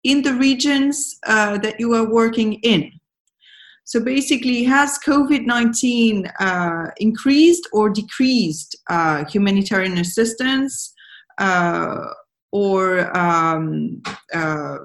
[0.02, 2.92] in the regions uh, that you are working in.
[3.84, 10.94] So basically, has COVID 19 uh, increased or decreased uh, humanitarian assistance
[11.38, 12.06] uh,
[12.50, 14.02] or um,
[14.32, 14.78] uh,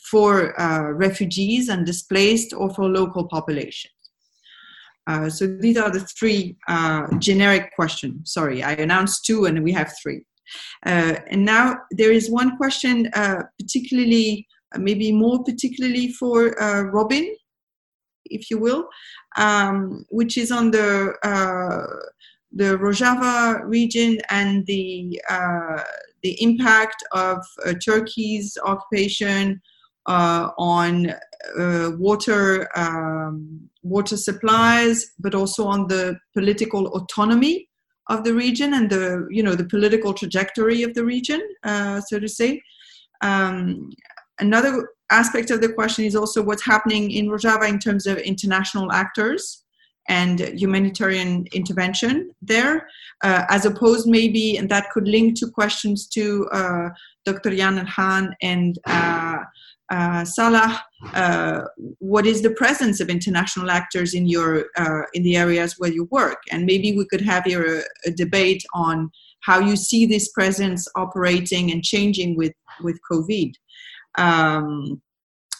[0.00, 3.94] for uh, refugees and displaced or for local populations?
[5.28, 6.56] so these are the three
[7.18, 8.32] generic questions.
[8.32, 10.24] Sorry, I announced two and we have three.
[10.86, 16.50] Uh, and now there is one question, uh, particularly, uh, maybe more particularly for
[16.92, 17.34] Robin,
[18.26, 18.88] if you will,
[19.36, 21.14] um, which is on the
[22.52, 25.82] the Rojava region and the uh,
[26.22, 29.60] the impact of uh, Turkey's occupation
[30.06, 31.12] uh, on
[31.98, 37.69] water um, water supplies, but also on the political autonomy
[38.10, 42.18] of the region and the you know the political trajectory of the region, uh, so
[42.18, 42.60] to say.
[43.22, 43.90] Um,
[44.40, 48.92] another aspect of the question is also what's happening in Rojava in terms of international
[48.92, 49.64] actors
[50.08, 52.88] and humanitarian intervention there,
[53.22, 56.88] uh, as opposed maybe, and that could link to questions to uh,
[57.24, 57.54] Dr.
[57.54, 59.38] Jan Ilhan and uh,
[59.90, 60.82] uh, Salah,
[61.14, 61.62] uh,
[61.98, 66.04] what is the presence of international actors in your uh, in the areas where you
[66.10, 66.38] work?
[66.52, 69.10] And maybe we could have here a, a, debate on
[69.42, 73.52] how you see this presence operating and changing with with COVID.
[74.16, 75.02] Um,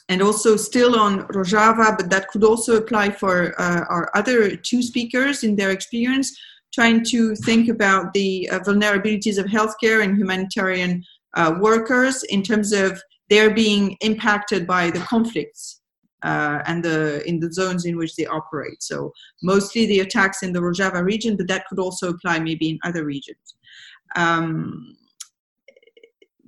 [0.08, 4.82] and also still on Rojava, but that could also apply for uh, our other two
[4.82, 6.30] speakers in their experience.
[6.72, 11.02] trying to think about the uh, vulnerabilities of healthcare and humanitarian
[11.36, 13.00] uh, workers in terms of
[13.30, 15.80] they're being impacted by the conflicts
[16.22, 18.82] uh, and the in the zones in which they operate.
[18.82, 19.12] So
[19.42, 23.04] mostly the attacks in the Rojava region, but that could also apply maybe in other
[23.04, 23.54] regions.
[24.16, 24.96] Um,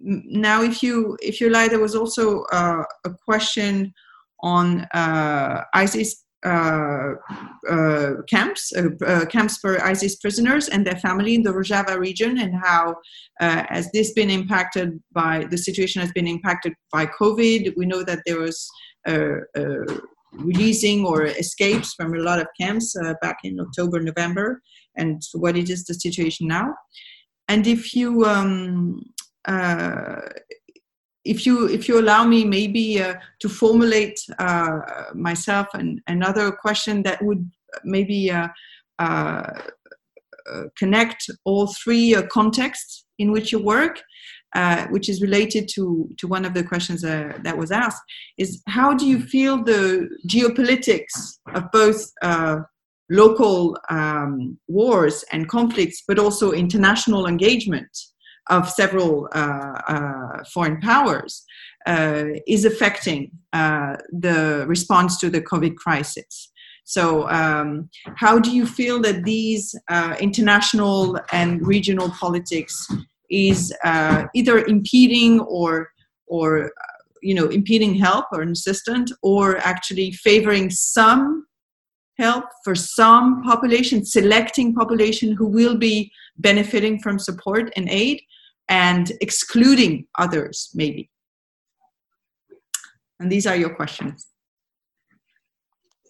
[0.05, 3.95] now, if you if you like, there was also uh, a question
[4.41, 6.25] on uh, ISIS
[8.29, 12.55] camps, uh, uh, camps for ISIS prisoners and their family in the Rojava region, and
[12.63, 12.97] how
[13.41, 17.73] has this been impacted by the situation has been impacted by COVID.
[17.77, 18.69] We know that there was
[20.33, 24.63] releasing or escapes from a lot of camps back in October, November,
[24.97, 26.75] and what it is the situation now.
[27.49, 29.03] And if you um,
[29.47, 30.21] uh,
[31.25, 34.81] if you if you allow me maybe uh, to formulate uh,
[35.15, 37.51] myself and another question that would
[37.85, 38.49] maybe uh,
[38.99, 39.53] uh,
[40.53, 44.03] uh connect all three uh, contexts in which you work
[44.91, 48.03] which is related to to one of the questions that was asked
[48.39, 52.11] is how do you feel the geopolitics of both
[53.11, 57.89] local um, wars and conflicts but also international engagement
[58.51, 61.45] of several uh, uh, foreign powers
[61.87, 66.51] uh, is affecting the response to the COVID crisis.
[66.85, 69.75] So, um, how do you feel that these
[70.21, 72.89] international and regional politics
[73.31, 73.73] is
[74.35, 75.91] either impeding or
[76.27, 76.73] or
[77.23, 81.47] you know impeding help or assistance or actually favoring some
[82.19, 88.21] help for some population selecting population who will be benefiting from support and aid
[88.69, 91.11] and excluding others, maybe?
[93.21, 94.27] And these are your questions.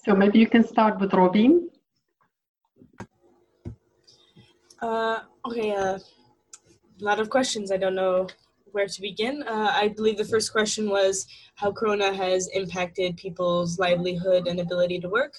[0.04, 1.68] So maybe you can start with Robin.
[4.80, 7.70] Uh, okay, uh, a lot of questions.
[7.70, 8.26] I don't know
[8.72, 9.44] where to begin.
[9.46, 14.98] Uh, I believe the first question was how Corona has impacted people's livelihood and ability
[15.00, 15.34] to work.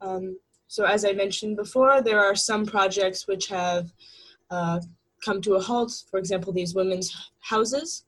[0.00, 3.92] Um, so, as I mentioned before, there are some projects which have
[4.50, 4.80] uh,
[5.24, 8.04] come to a halt, for example, these women's houses.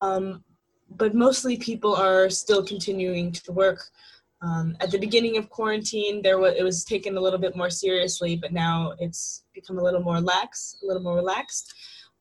[0.00, 0.44] Um,
[0.90, 3.80] but mostly people are still continuing to work.
[4.42, 7.70] Um, at the beginning of quarantine, there was, it was taken a little bit more
[7.70, 11.74] seriously, but now it's become a little more lax, a little more relaxed.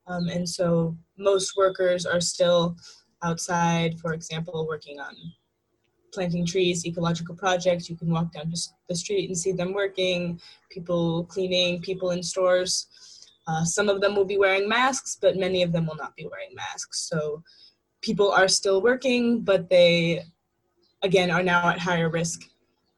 [0.07, 2.77] Um, and so most workers are still
[3.23, 5.15] outside, for example, working on
[6.13, 7.89] planting trees, ecological projects.
[7.89, 12.23] You can walk down just the street and see them working, people cleaning, people in
[12.23, 12.87] stores.
[13.47, 16.27] Uh, some of them will be wearing masks, but many of them will not be
[16.27, 17.07] wearing masks.
[17.07, 17.43] So
[18.01, 20.23] people are still working, but they,
[21.03, 22.41] again, are now at higher risk.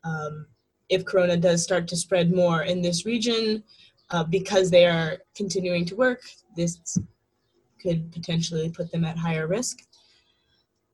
[0.03, 0.47] Um,
[0.89, 3.63] if corona does start to spread more in this region,
[4.11, 6.21] uh, because they are continuing to work,
[6.55, 6.97] this
[7.81, 9.79] could potentially put them at higher risk.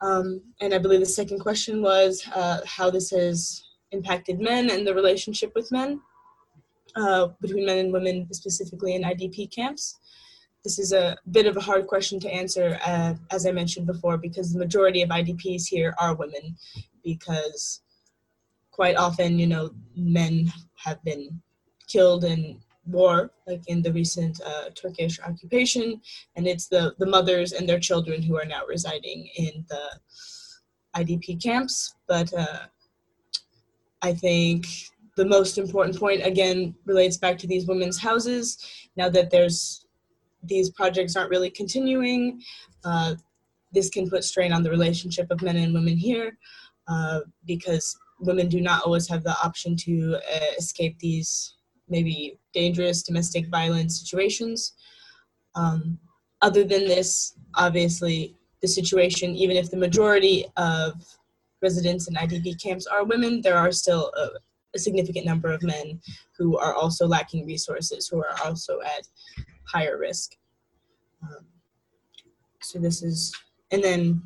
[0.02, 4.86] Um, and I believe the second question was uh, how this has impacted men and
[4.86, 6.02] the relationship with men
[6.96, 10.00] uh, between men and women, specifically in IDP camps?
[10.64, 14.18] This is a bit of a hard question to answer, uh, as I mentioned before,
[14.18, 16.56] because the majority of IDPs here are women,
[17.04, 17.82] because
[18.72, 21.42] quite often, you know, men have been
[21.88, 26.02] killed in war, like in the recent uh, Turkish occupation,
[26.36, 30.00] and it's the, the mothers and their children who are now residing in the
[30.96, 31.96] IDP camps.
[32.08, 32.68] But uh,
[34.02, 34.66] I think
[35.16, 38.58] the most important point again relates back to these women's houses.
[38.96, 39.86] Now that there's
[40.44, 42.42] these projects aren't really continuing,
[42.84, 43.16] uh,
[43.72, 46.38] this can put strain on the relationship of men and women here
[46.88, 51.56] uh, because women do not always have the option to uh, escape these
[51.90, 54.74] maybe dangerous domestic violence situations.
[55.56, 55.98] Um,
[56.42, 60.94] other than this, obviously, the situation, even if the majority of
[61.62, 64.30] residents in IDP camps are women, there are still a,
[64.76, 66.00] a significant number of men
[66.38, 69.08] who are also lacking resources, who are also at
[69.66, 70.36] higher risk.
[71.22, 71.46] Um,
[72.62, 73.34] so this is,
[73.72, 74.22] and then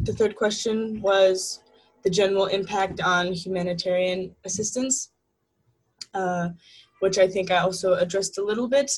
[0.00, 1.62] the third question was
[2.02, 5.10] the general impact on humanitarian assistance,
[6.14, 6.48] uh,
[7.00, 8.90] which I think I also addressed a little bit,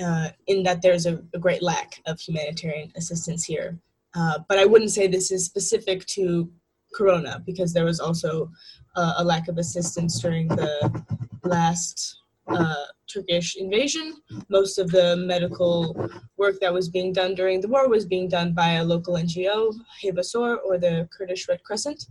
[0.00, 3.78] uh, in that there's a, a, great lack of humanitarian assistance here.
[4.14, 6.50] Uh, but I wouldn't say this is specific to
[6.94, 8.50] Corona because there was also
[8.96, 11.04] uh, a lack of assistance during the
[11.44, 14.14] last uh, Turkish invasion.
[14.48, 18.52] Most of the medical work that was being done during the war was being done
[18.52, 22.06] by a local NGO, Heyva Sor, or the Kurdish Red Crescent.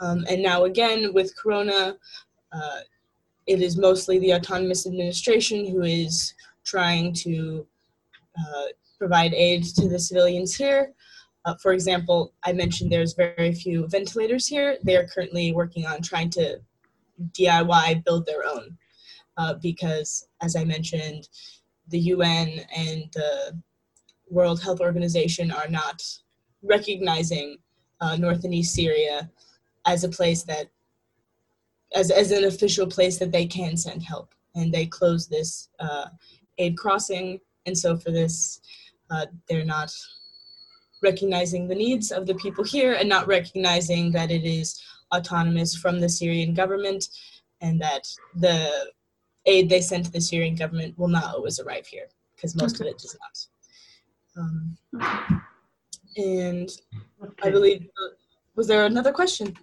[0.00, 1.96] Um, and now again with Corona,
[2.52, 2.80] uh,
[3.46, 6.34] it is mostly the autonomous administration who is
[6.64, 7.66] trying to
[8.38, 8.64] uh,
[8.98, 10.92] provide aid to the civilians here.
[11.44, 14.76] Uh, for example, I mentioned there's very few ventilators here.
[14.84, 16.60] They are currently working on trying to
[17.32, 18.76] DIY build their own
[19.36, 21.28] uh, because, as I mentioned,
[21.88, 23.58] the UN and the
[24.30, 26.02] World Health Organization are not
[26.62, 27.58] recognizing
[28.00, 29.30] uh, North and East Syria
[29.86, 30.68] as a place that,
[31.94, 34.34] as, as an official place that they can send help.
[34.54, 36.06] And they closed this uh,
[36.58, 37.40] aid crossing.
[37.66, 38.60] And so for this,
[39.10, 39.92] uh, they're not
[41.02, 44.82] recognizing the needs of the people here and not recognizing that it is
[45.14, 47.08] autonomous from the Syrian government
[47.60, 48.92] and that the
[49.46, 52.88] aid they send to the Syrian government will not always arrive here because most okay.
[52.88, 53.46] of it does not.
[54.36, 54.76] Um,
[56.16, 56.70] and
[57.22, 57.48] okay.
[57.48, 58.14] I believe, uh,
[58.54, 59.56] was there another question?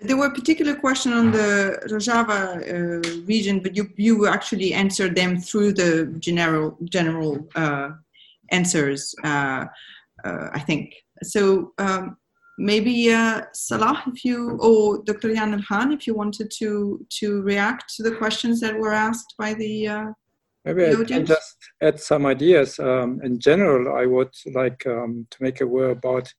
[0.00, 5.14] There were a particular question on the Rojava uh, region, but you you actually answered
[5.14, 7.90] them through the general general uh,
[8.50, 9.66] answers, uh,
[10.24, 10.94] uh, I think.
[11.22, 12.16] So um,
[12.58, 15.34] maybe uh, Salah, if you or Dr.
[15.34, 19.54] Jan Ilhan, if you wanted to to react to the questions that were asked by
[19.54, 19.88] the.
[19.88, 20.06] Uh,
[20.64, 22.78] maybe the I can just add some ideas.
[22.78, 26.32] Um, in general, I would like um, to make a word about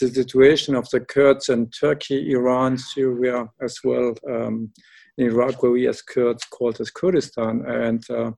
[0.00, 4.70] the situation of the Kurds in Turkey, Iran, Syria, as well um,
[5.18, 7.64] in Iraq, where we as Kurds called as Kurdistan.
[7.66, 8.30] And uh,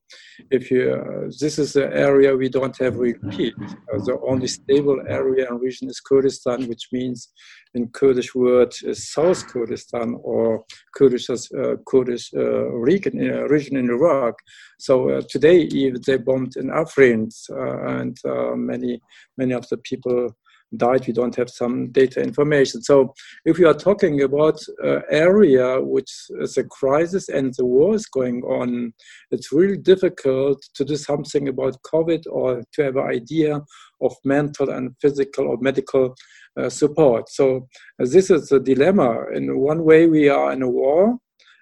[0.50, 3.54] if you, uh, this is the area we don't have repeat.
[3.60, 7.28] Uh, the only stable area and region is Kurdistan, which means
[7.74, 10.64] in Kurdish word is South Kurdistan or
[10.96, 14.34] Kurdish uh, Kurdish uh, region, uh, region in Iraq.
[14.78, 18.16] So today, even they bombed in Afrin, and
[18.56, 19.00] many
[19.36, 20.34] many of the people
[20.76, 22.82] died, we don't have some data information.
[22.82, 23.14] So
[23.44, 26.10] if we are talking about an area which
[26.40, 28.92] is a crisis and the war is going on,
[29.30, 33.60] it's really difficult to do something about COVID or to have an idea
[34.00, 36.14] of mental and physical or medical
[36.56, 37.28] uh, support.
[37.30, 37.68] So
[38.00, 39.26] uh, this is a dilemma.
[39.34, 41.16] In one way, we are in a war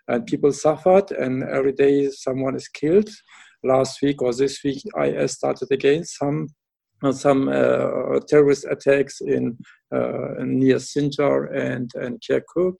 [0.08, 3.08] and people suffered and every day someone is killed.
[3.64, 6.48] Last week or this week, IS started again some
[7.12, 9.56] some uh, terrorist attacks in,
[9.94, 12.74] uh, near Sinjar and, and Kirkuk.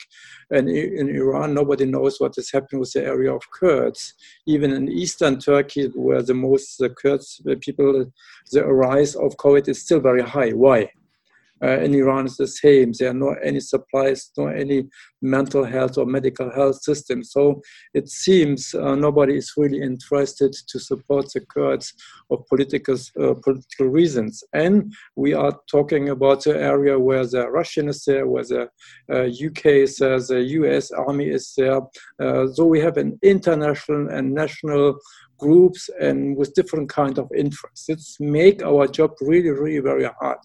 [0.51, 4.15] And in Iran, nobody knows what is happening with the area of Kurds.
[4.47, 8.13] Even in eastern Turkey, where the most the Kurds the people,
[8.53, 10.51] the rise of COVID is still very high.
[10.51, 10.91] Why?
[11.63, 12.93] Uh, in Iran is the same.
[12.93, 14.89] There are no any supplies, no any
[15.21, 17.25] mental health or medical health system.
[17.25, 17.61] So
[17.95, 21.93] it seems uh, nobody is really interested to support the Kurds
[22.29, 24.45] for political uh, political reasons.
[24.53, 28.69] And we are talking about the area where the Russian is there, where the
[29.11, 31.81] UK uh, is there, the US army is there.
[32.21, 34.99] Uh, so we have an international and national
[35.39, 37.89] groups and with different kind of interests.
[37.89, 40.39] It's make our job really, really very hard.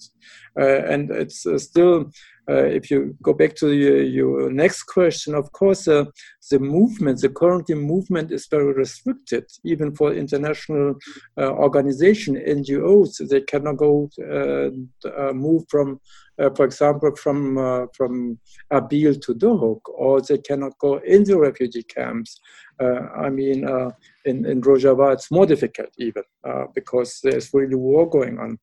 [0.60, 2.12] Uh, and it's uh, still,
[2.48, 6.06] if you go back to your, your next question, of course, uh,
[6.52, 10.96] the movement, the current movement is very restricted, even for international
[11.38, 13.28] uh, organization, NGOs.
[13.30, 16.00] They cannot go uh, move from
[16.40, 18.40] uh, for example, from uh, from
[18.72, 22.40] Erbil to Duhok, or they cannot go into refugee camps.
[22.82, 23.92] Uh, I mean, uh,
[24.26, 28.58] in in Rojava, it's more difficult even uh, because there's really war going on.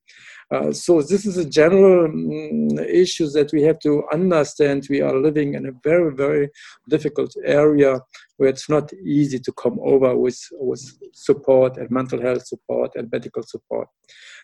[0.53, 4.87] Uh, so this is a general um, issue that we have to understand.
[4.91, 6.51] We are living in a very, very
[6.89, 8.01] difficult area
[8.37, 10.83] where it's not easy to come over with, with
[11.13, 13.87] support and mental health support and medical support.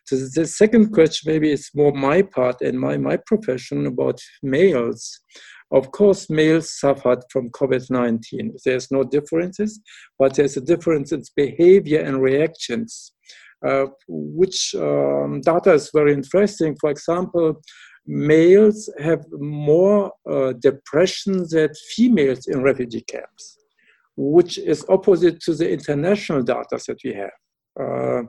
[0.05, 5.21] So the second question, maybe it's more my part and my, my profession about males.
[5.73, 8.63] Of course, males suffered from COVID-19.
[8.65, 9.81] There's no differences,
[10.17, 13.13] but there's a difference in behavior and reactions,
[13.65, 16.77] uh, which um, data is very interesting.
[16.81, 17.63] For example,
[18.07, 23.59] males have more uh, depression than females in refugee camps,
[24.17, 27.31] which is opposite to the international data that we have.
[27.79, 28.23] Uh,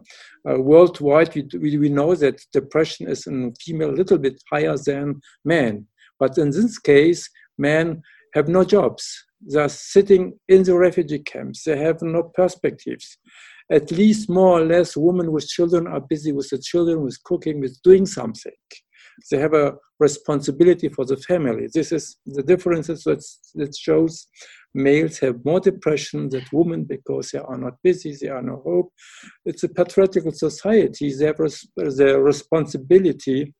[0.50, 5.22] uh, worldwide, we, we know that depression is in female a little bit higher than
[5.46, 5.86] men.
[6.20, 8.02] But in this case, men
[8.34, 9.26] have no jobs.
[9.40, 11.64] They're sitting in the refugee camps.
[11.64, 13.18] They have no perspectives.
[13.70, 17.60] At least more or less, women with children are busy with the children, with cooking,
[17.60, 18.54] with doing something.
[19.30, 21.68] They have a responsibility for the family.
[21.74, 24.28] This is the differences that, shows
[24.74, 28.94] males have more depression than women because they are not busy, they are no hope.
[29.44, 31.14] It's a patriarchal society.
[31.14, 33.54] They have the responsibility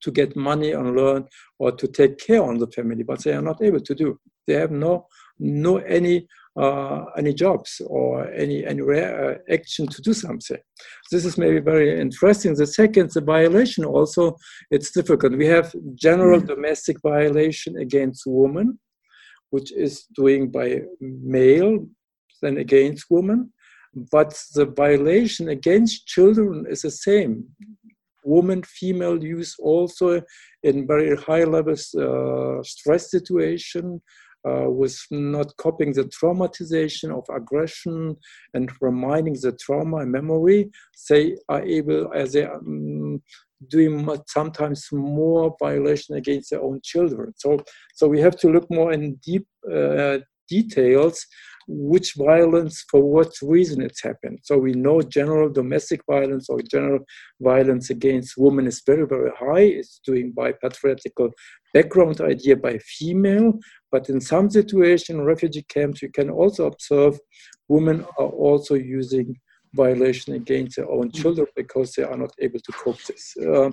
[0.00, 1.26] to get money and learn
[1.58, 4.18] or to take care on the family, but they are not able to do.
[4.46, 5.06] They have no,
[5.38, 6.26] no any
[6.58, 10.58] uh, any jobs or any any uh, action to do something.
[11.10, 12.54] This is maybe very interesting.
[12.54, 14.36] The second, the violation also,
[14.70, 15.36] it's difficult.
[15.36, 16.54] We have general mm-hmm.
[16.54, 18.78] domestic violation against women,
[19.50, 21.86] which is doing by male,
[22.42, 23.52] then against women.
[24.12, 27.44] But the violation against children is the same.
[28.24, 30.20] Woman, female use also
[30.62, 34.02] in very high levels uh, stress situation,
[34.46, 38.16] uh, with not copying the traumatization of aggression
[38.54, 40.70] and reminding the trauma and memory,
[41.08, 43.22] they are able, as they um,
[43.68, 47.32] doing sometimes more violation against their own children.
[47.36, 47.58] So,
[47.94, 50.18] so we have to look more in deep uh,
[50.48, 51.26] details
[51.68, 54.38] which violence for what reason it's happened.
[54.42, 57.00] So we know general domestic violence or general
[57.40, 59.68] violence against women is very, very high.
[59.78, 61.30] It's doing by patriarchal
[61.74, 63.52] background idea by female,
[63.92, 67.20] but in some situation, refugee camps, you can also observe
[67.68, 69.36] women are also using
[69.74, 73.36] violation against their own children because they are not able to cope this.
[73.46, 73.70] Uh,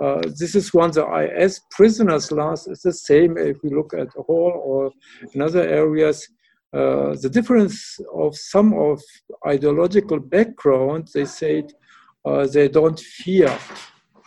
[0.00, 1.04] uh, this is one the
[1.36, 4.92] IS prisoners last is the same if we look at Hol or
[5.34, 6.28] in other areas.
[6.72, 9.00] Uh, the difference of some of
[9.46, 11.72] ideological background, they said
[12.24, 13.54] uh, they don't fear,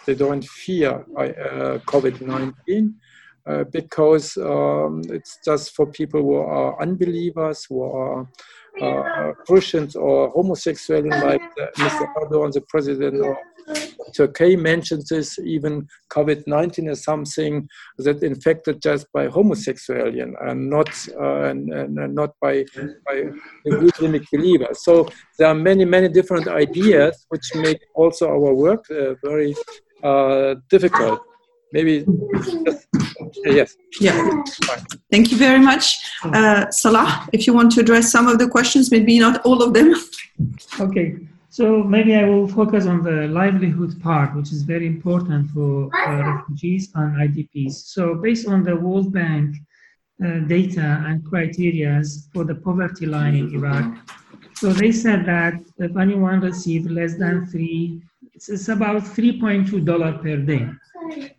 [0.06, 2.94] they don't fear uh, COVID-19
[3.48, 8.28] uh, because um, it's just for people who are unbelievers, who are
[8.82, 11.42] uh, Christians or homosexual, like
[11.78, 12.14] Mr.
[12.16, 13.36] Erdogan, the president of
[14.16, 20.90] Turkey mentions this, even COVID-19 is something that infected just by homosexualian and not
[21.20, 22.66] uh, and, and, not by
[23.06, 23.24] by
[23.66, 24.84] Islamic believers.
[24.84, 29.56] So there are many many different ideas which make also our work uh, very
[30.04, 31.22] uh, difficult.
[31.74, 32.06] Maybe
[32.66, 32.88] just,
[33.44, 33.76] yes.
[34.00, 34.14] Yeah.
[34.64, 34.86] Fine.
[35.12, 37.28] Thank you very much, uh, Salah.
[37.34, 39.94] If you want to address some of the questions, maybe not all of them.
[40.80, 41.16] Okay.
[41.56, 46.34] So maybe I will focus on the livelihood part, which is very important for uh,
[46.34, 47.76] refugees and IDPs.
[47.96, 49.56] So based on the World Bank
[50.22, 52.04] uh, data and criteria
[52.34, 53.86] for the poverty line in Iraq,
[54.56, 58.02] so they said that if anyone received less than three,
[58.34, 60.68] it's about $3.2 per day.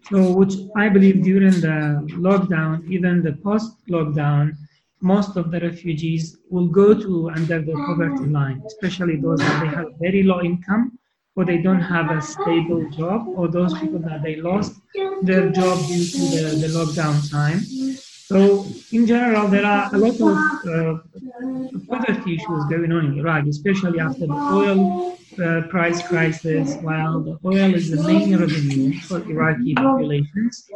[0.08, 1.78] So which I believe during the
[2.26, 4.56] lockdown, even the post-lockdown,
[5.14, 9.70] most of the refugees will go to under the poverty line, especially those that they
[9.78, 10.98] have very low income
[11.36, 14.72] or they don't have a stable job or those people that they lost
[15.22, 17.60] their job due to the, the lockdown time.
[18.30, 20.36] So in general, there are a lot of
[20.74, 20.98] uh,
[21.88, 24.80] poverty issues going on in Iraq, especially after the oil
[25.38, 26.74] uh, price crisis.
[26.86, 30.66] While the oil is the main revenue for Iraqi populations,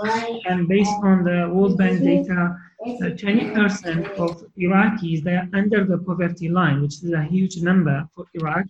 [0.48, 2.56] and based on the World Bank data,
[2.86, 8.24] 20% of Iraqis they are under the poverty line, which is a huge number for
[8.34, 8.66] Iraq.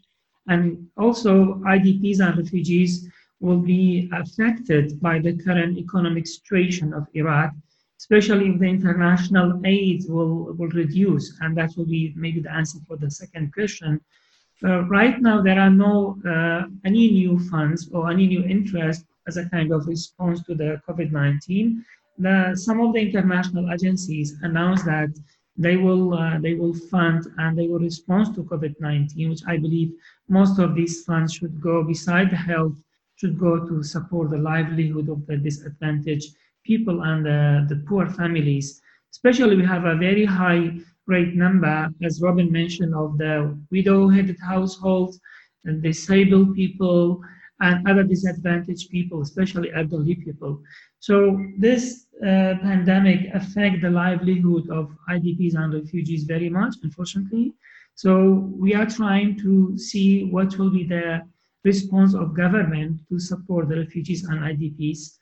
[0.49, 3.09] And also, IDPs and refugees
[3.41, 7.53] will be affected by the current economic situation of Iraq,
[7.99, 11.39] especially if the international aid will, will reduce.
[11.41, 14.01] And that will be maybe the answer for the second question.
[14.63, 19.37] Uh, right now, there are no uh, any new funds or any new interest as
[19.37, 21.83] a kind of response to the COVID-19
[22.21, 25.11] the, some of the international agencies announced that
[25.57, 29.93] they will uh, they will fund and they will respond to COVID-19, which I believe
[30.29, 32.77] most of these funds should go beside the health
[33.21, 37.27] should go to support the livelihood of the disadvantaged people and
[37.71, 38.81] the poor families.
[39.11, 40.71] Especially, we have a very high
[41.07, 45.21] rate number, as Robin mentioned, of the widow-headed households
[45.65, 47.21] and disabled people
[47.61, 50.63] and other disadvantaged people, especially elderly people.
[51.01, 57.55] So this uh, pandemic affect the livelihood of IDPs and refugees very much, unfortunately.
[57.95, 61.23] So we are trying to see what will be the
[61.65, 65.17] response of government to support the refugees and IDPs,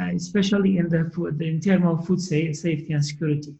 [0.00, 3.54] uh, especially in the food, in terms of food safety and security.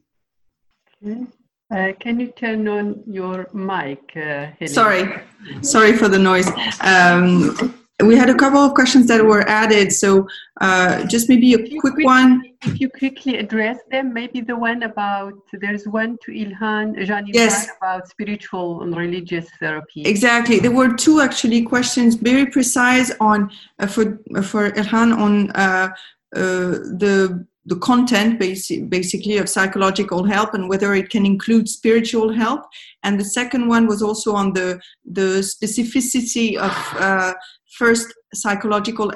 [1.04, 1.26] Okay.
[1.72, 4.16] Uh, can you turn on your mic?
[4.16, 5.20] Uh, sorry,
[5.62, 6.50] sorry for the noise.
[6.80, 10.26] Um, we had a couple of questions that were added, so
[10.60, 12.42] uh, just maybe a quick quick one.
[12.62, 17.68] If you quickly address them, maybe the one about there's one to Ilhan Jani yes.
[17.78, 20.02] about spiritual and religious therapy.
[20.02, 25.88] Exactly, there were two actually questions, very precise on uh, for for Ilhan on uh,
[26.36, 26.70] uh
[27.02, 32.62] the the content basically of psychological help and whether it can include spiritual help
[33.02, 37.34] and the second one was also on the the specificity of uh,
[37.78, 39.12] first psychological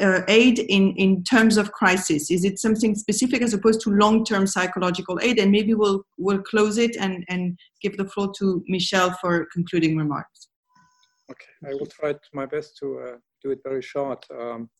[0.00, 2.30] uh, aid in, in terms of crisis?
[2.30, 5.38] Is it something specific as opposed to long-term psychological aid?
[5.38, 9.96] And maybe we'll we'll close it and, and give the floor to Michelle for concluding
[9.96, 10.48] remarks.
[11.30, 14.24] Okay, I will try my best to uh, do it very short.
[14.30, 14.70] Um,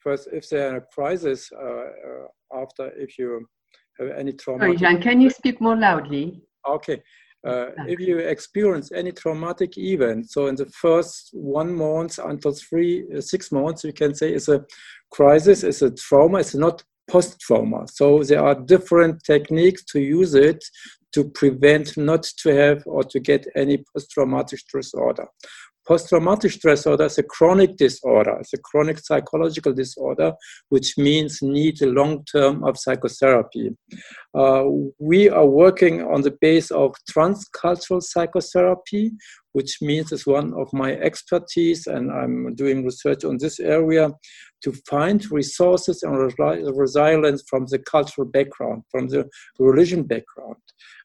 [0.00, 3.46] first, if there are a crisis uh, uh, after, if you
[3.98, 4.60] have any trauma.
[4.60, 6.42] Sorry, Jean, can you speak more loudly?
[6.68, 7.02] Okay.
[7.44, 13.04] Uh, if you experience any traumatic event, so in the first one month until three,
[13.16, 14.64] uh, six months, you can say it's a
[15.10, 17.86] crisis, it's a trauma, it's not post-trauma.
[17.88, 20.64] So there are different techniques to use it
[21.14, 25.26] to prevent not to have or to get any post-traumatic stress disorder.
[25.86, 28.36] Post-traumatic stress disorder is a chronic disorder.
[28.40, 30.32] It's a chronic psychological disorder,
[30.68, 33.76] which means need a long term of psychotherapy.
[34.34, 34.64] Uh,
[34.98, 39.12] we are working on the base of transcultural psychotherapy,
[39.52, 44.10] which means it's one of my expertise, and I'm doing research on this area
[44.62, 49.28] to find resources and resilience from the cultural background, from the
[49.58, 50.56] religion background.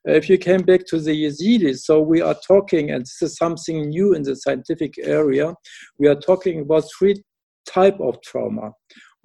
[0.05, 3.89] If you came back to the Yazidis, so we are talking, and this is something
[3.89, 5.53] new in the scientific area,
[5.99, 7.21] we are talking about three
[7.67, 8.71] type of trauma.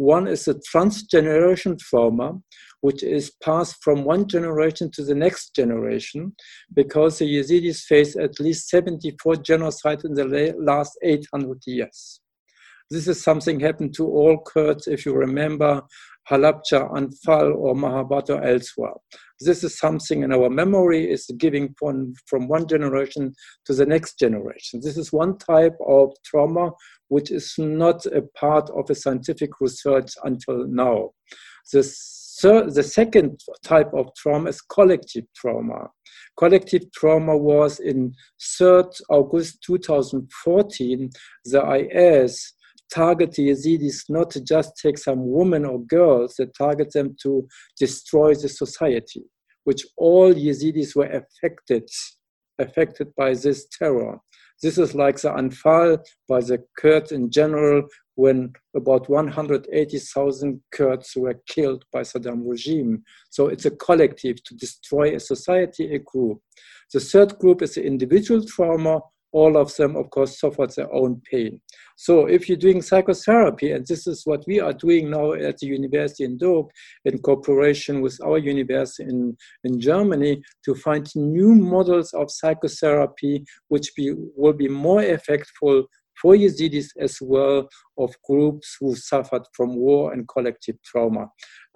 [0.03, 2.41] One is a transgeneration trauma,
[2.81, 6.35] which is passed from one generation to the next generation,
[6.75, 12.21] because the Yazidis face at least 74 genocides in the last 800 years.
[12.91, 15.83] This is something happened to all Kurds, if you remember
[16.31, 18.95] Halabja, Anfal, or Mahabad or elsewhere.
[19.41, 23.35] This is something in our memory is giving from, from one generation
[23.67, 24.81] to the next generation.
[24.83, 26.71] This is one type of trauma
[27.09, 31.11] which is not a part of a scientific research until now.
[31.73, 31.83] The,
[32.75, 35.89] the second type of trauma is collective trauma.
[36.39, 41.11] Collective trauma was in 3rd August 2014,
[41.45, 42.55] the IS
[42.93, 47.47] target the Yazidis not to just take some women or girls, they target them to
[47.79, 49.25] destroy the society,
[49.65, 51.89] which all Yazidis were affected,
[52.59, 54.19] affected by this terror.
[54.63, 57.83] This is like the Anfal by the Kurds in general,
[58.15, 63.03] when about 180,000 Kurds were killed by Saddam regime.
[63.31, 66.41] So it's a collective to destroy a society, a group.
[66.93, 69.01] The third group is the individual trauma,
[69.33, 71.61] all of them, of course, suffered their own pain.
[71.97, 75.67] So if you're doing psychotherapy, and this is what we are doing now at the
[75.67, 76.71] university in Duhok,
[77.05, 83.95] in cooperation with our university in, in Germany, to find new models of psychotherapy which
[83.97, 85.85] be, will be more effectful
[86.21, 91.29] for Yazidis as well of groups who suffered from war and collective trauma.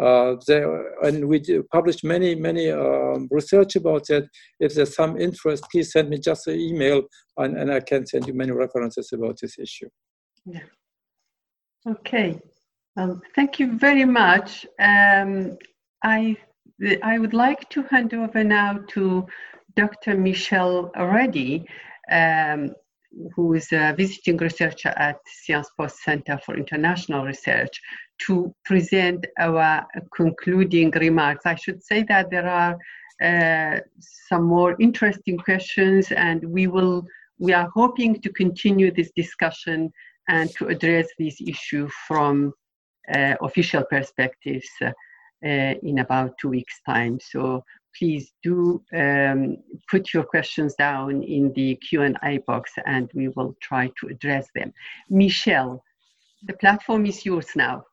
[0.03, 1.41] Uh, there, and we
[1.72, 4.28] published many, many um, research about that.
[4.61, 7.03] If there's some interest, please send me just an email
[7.39, 9.89] and, and I can send you many references about this issue.
[10.45, 10.61] Yeah.
[11.89, 12.39] Okay.
[12.97, 14.66] Um, thank you very much.
[14.78, 15.57] Um,
[16.03, 16.37] I,
[17.03, 19.26] I would like to hand over now to
[19.76, 20.16] Dr.
[20.16, 21.66] Michelle Reddy.
[22.11, 22.74] Um,
[23.34, 27.80] who is a visiting researcher at Sciences Po Center for International Research,
[28.26, 31.46] to present our concluding remarks.
[31.46, 32.76] I should say that there are
[33.22, 33.80] uh,
[34.28, 37.06] some more interesting questions, and we will.
[37.38, 39.92] We are hoping to continue this discussion
[40.28, 42.52] and to address this issue from
[43.14, 44.90] uh, official perspectives uh,
[45.42, 47.18] in about two weeks' time.
[47.20, 47.62] So
[47.99, 49.57] please do um,
[49.90, 54.72] put your questions down in the Q&A box and we will try to address them.
[55.09, 55.82] Michelle,
[56.47, 57.84] the platform is yours now.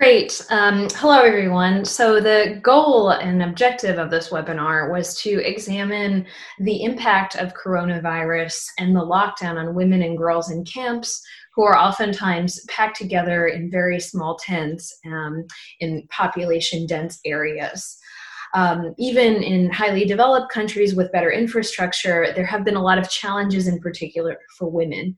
[0.00, 0.44] Great.
[0.50, 1.84] Um, hello, everyone.
[1.84, 6.26] So the goal and objective of this webinar was to examine
[6.58, 11.22] the impact of coronavirus and the lockdown on women and girls in camps
[11.54, 15.46] who are oftentimes packed together in very small tents um,
[15.78, 17.96] in population dense areas.
[18.54, 23.10] Um, even in highly developed countries with better infrastructure, there have been a lot of
[23.10, 25.16] challenges in particular for women.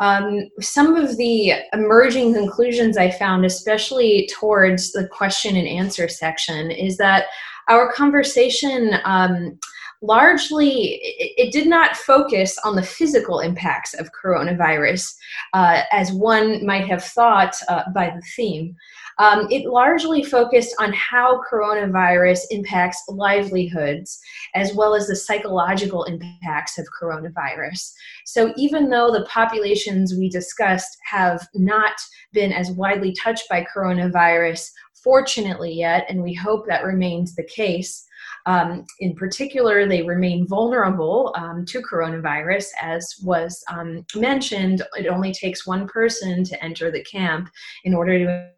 [0.00, 6.70] Um, some of the emerging conclusions I found, especially towards the question and answer section,
[6.70, 7.26] is that
[7.68, 9.58] our conversation um,
[10.02, 15.14] largely it, it, did not focus on the physical impacts of coronavirus
[15.52, 18.74] uh, as one might have thought uh, by the theme
[19.20, 24.18] um, it largely focused on how coronavirus impacts livelihoods
[24.54, 27.92] as well as the psychological impacts of coronavirus.
[28.24, 31.92] So, even though the populations we discussed have not
[32.32, 38.06] been as widely touched by coronavirus, fortunately, yet, and we hope that remains the case.
[38.46, 44.82] Um, in particular, they remain vulnerable um, to coronavirus, as was um, mentioned.
[44.96, 47.50] It only takes one person to enter the camp
[47.84, 48.50] in order to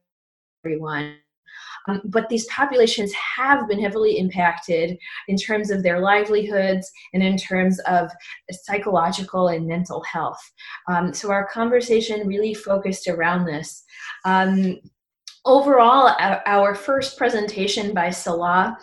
[0.65, 1.17] everyone.
[1.89, 4.97] Um, but these populations have been heavily impacted
[5.29, 8.11] in terms of their livelihoods and in terms of
[8.51, 10.41] psychological and mental health.
[10.89, 13.85] Um, so our conversation really focused around this.
[14.25, 14.79] Um,
[15.45, 18.79] overall, our, our, first presentation by Salah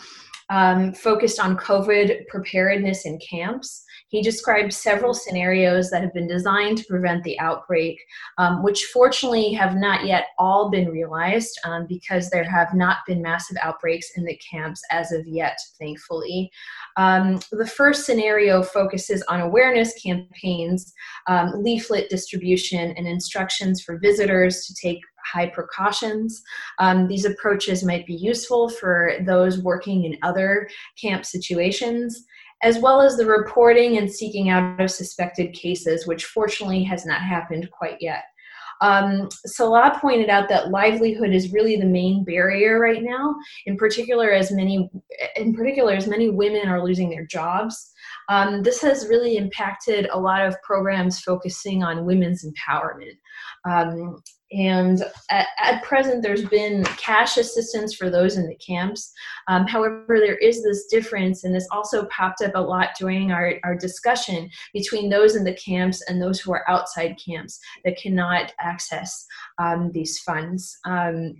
[0.49, 3.83] um, focused on COVID preparedness in camps.
[4.09, 7.99] He described several scenarios that have been designed to prevent the outbreak,
[8.39, 13.21] um, which fortunately have not yet all been realized um, because there have not been
[13.21, 16.49] massive outbreaks in the camps as of yet, thankfully.
[16.97, 20.91] Um, the first scenario focuses on awareness campaigns,
[21.27, 26.41] um, leaflet distribution, and instructions for visitors to take high precautions.
[26.79, 32.25] Um, these approaches might be useful for those working in other camp situations
[32.61, 37.21] as well as the reporting and seeking out of suspected cases, which fortunately has not
[37.21, 38.23] happened quite yet.
[38.81, 44.31] Um, Salah pointed out that livelihood is really the main barrier right now, in particular
[44.31, 44.89] as many,
[45.35, 47.91] in particular as many women are losing their jobs.
[48.29, 53.17] Um, this has really impacted a lot of programs focusing on women's empowerment.
[53.65, 59.11] Um, and at, at, present, there's been cash assistance for those in the camps.
[59.47, 63.55] Um, however, there is this difference, and this also popped up a lot during our,
[63.63, 68.51] our discussion between those in the camps and those who are outside camps that cannot
[68.59, 69.25] access
[69.59, 70.77] um, these funds.
[70.85, 71.35] Um,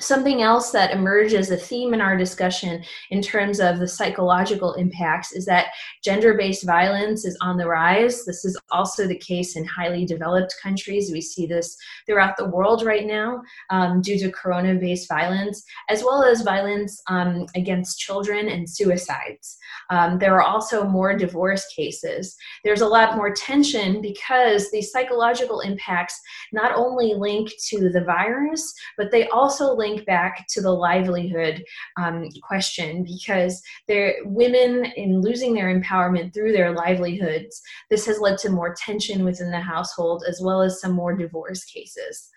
[0.00, 4.74] Something else that emerged as a theme in our discussion in terms of the psychological
[4.74, 5.68] impacts is that
[6.04, 8.24] gender based violence is on the rise.
[8.24, 11.10] This is also the case in highly developed countries.
[11.10, 11.76] We see this
[12.06, 17.02] throughout the world right now um, due to corona based violence, as well as violence
[17.08, 19.58] um, against children and suicides.
[19.90, 22.36] Um, there are also more divorce cases.
[22.62, 26.20] There's a lot more tension because these psychological impacts
[26.52, 31.64] not only link to the virus, but they also link link back to the livelihood
[31.96, 37.60] um, question because there women in losing their empowerment through their livelihoods
[37.90, 41.64] this has led to more tension within the household as well as some more divorce
[41.64, 42.28] cases.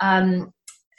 [0.00, 0.52] Um,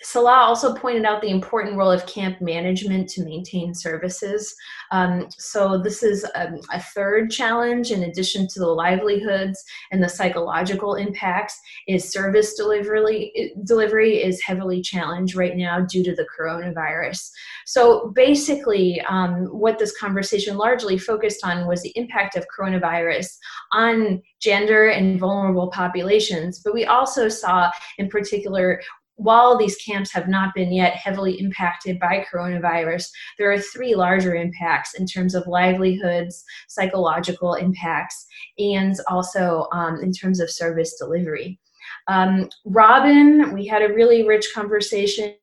[0.04, 4.54] Salah also pointed out the important role of camp management to maintain services.
[4.91, 10.04] Um, so this is a, um, a, third challenge in addition to the livelihoods and
[10.04, 16.28] the psychological impacts is service delivery, delivery is heavily challenged right now due to the
[16.38, 17.32] coronavirus.
[17.66, 23.28] So basically um, what this conversation largely focused on was the impact of coronavirus
[23.72, 28.82] on gender and vulnerable populations, but we also saw in particular
[29.16, 33.05] while these camps have not been yet heavily impacted by coronavirus,
[33.38, 38.26] there are three larger impacts in terms of livelihoods, psychological impacts,
[38.57, 41.59] and also um, in terms of service delivery.
[42.07, 45.36] Um, Robin, we had a really rich conversation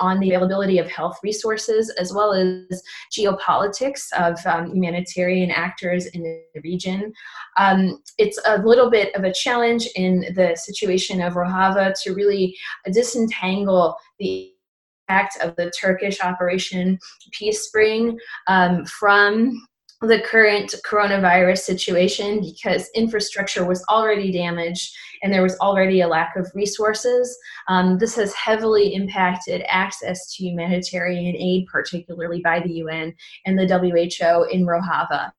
[0.00, 2.82] on the availability of health resources as well as
[3.16, 7.12] geopolitics of um, humanitarian actors in the region.
[7.58, 12.56] Um, it's a little bit of a challenge in the situation of Rojava to really
[12.92, 14.52] disentangle the
[15.08, 16.98] impact of the Turkish Operation
[17.32, 19.66] Peace Spring um, from
[20.06, 26.36] the current coronavirus situation because infrastructure was already damaged and there was already a lack
[26.36, 27.36] of resources.
[27.68, 33.14] Um, this has heavily impacted access to humanitarian aid, particularly by the UN
[33.46, 35.32] and the WHO in Rojava.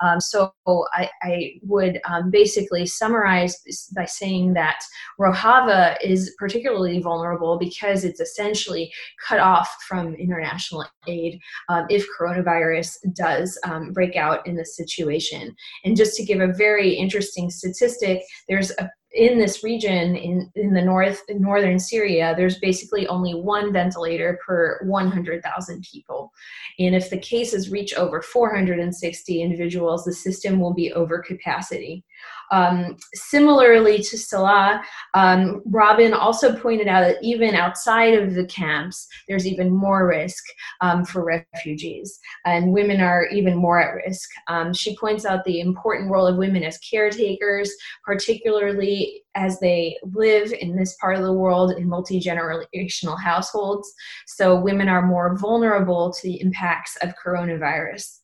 [0.00, 3.62] Um, so I, I would um, basically summarize
[3.94, 4.80] by saying that
[5.20, 8.92] Rojava is particularly vulnerable because it's essentially
[9.26, 11.38] cut off from international aid
[11.68, 15.54] um, if coronavirus does um, break out in this situation.
[15.84, 20.74] And just to give a very interesting statistic, there's a in this region in, in
[20.74, 26.32] the north in northern syria there's basically only one ventilator per 100000 people.
[26.80, 32.04] And if the cases reach over 460 individuals the system will be over capacity
[32.54, 34.80] um, similarly to Salah,
[35.14, 40.44] um, Robin also pointed out that even outside of the camps, there's even more risk
[40.80, 44.30] um, for refugees, and women are even more at risk.
[44.46, 47.72] Um, she points out the important role of women as caretakers,
[48.04, 53.92] particularly as they live in this part of the world in multi generational households.
[54.28, 58.20] So, women are more vulnerable to the impacts of coronavirus.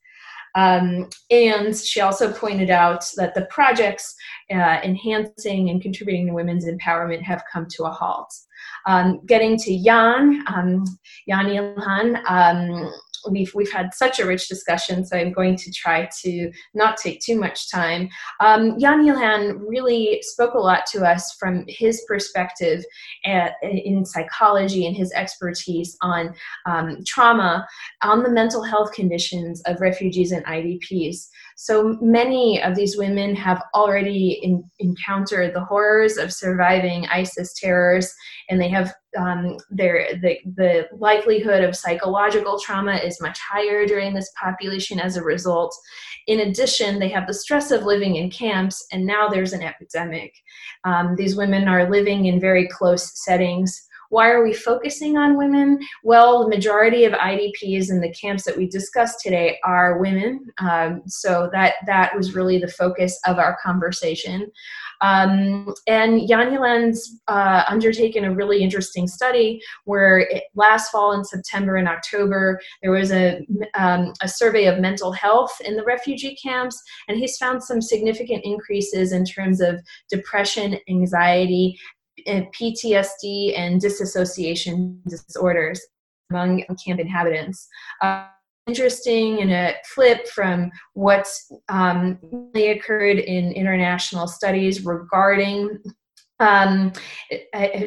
[0.54, 4.14] Um, and she also pointed out that the projects
[4.50, 8.32] uh, enhancing and contributing to women's empowerment have come to a halt.
[8.86, 10.84] Um, getting to Jan, um,
[11.28, 12.92] Jan Ilhan, um,
[13.28, 17.20] we've we've had such a rich discussion, so I'm going to try to not take
[17.20, 18.08] too much time.
[18.40, 22.84] Um, Jan Ilhan really spoke a lot to us from his perspective
[23.24, 26.34] at, in psychology and his expertise on
[26.66, 27.66] um, trauma,
[28.02, 31.28] on the mental health conditions of refugees and IDPs.
[31.62, 38.10] So many of these women have already in, encountered the horrors of surviving ISIS terrors,
[38.48, 44.14] and they have um, their the, the likelihood of psychological trauma is much higher during
[44.14, 45.76] this population as a result.
[46.28, 50.32] In addition, they have the stress of living in camps, and now there's an epidemic.
[50.84, 53.86] Um, these women are living in very close settings.
[54.10, 55.78] Why are we focusing on women?
[56.04, 60.46] Well, the majority of IDPs in the camps that we discussed today are women.
[60.58, 64.50] Um, so that that was really the focus of our conversation.
[65.00, 71.24] Um, and Jan Ilhan's uh, undertaken a really interesting study where it, last fall in
[71.24, 76.36] September and October, there was a, um, a survey of mental health in the refugee
[76.42, 79.80] camps, and he's found some significant increases in terms of
[80.10, 81.78] depression, anxiety,
[82.26, 85.80] PTSD and disassociation disorders
[86.30, 87.68] among camp inhabitants.
[88.00, 88.26] Uh,
[88.66, 92.18] interesting and a flip from what's um,
[92.54, 95.78] occurred in international studies regarding
[96.40, 96.92] um,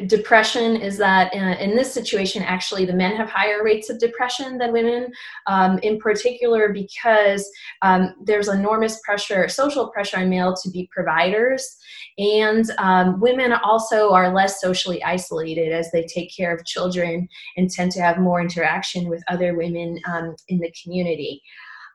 [0.06, 4.58] depression is that in, in, this situation, actually, the men have higher rates of depression
[4.58, 5.12] than women,
[5.46, 7.50] um, in particular because
[7.82, 11.76] um, there's enormous pressure, social pressure on male to be providers.
[12.16, 17.68] And um, women also are less socially isolated as they take care of children and
[17.68, 21.42] tend to have more interaction with other women um, in the community.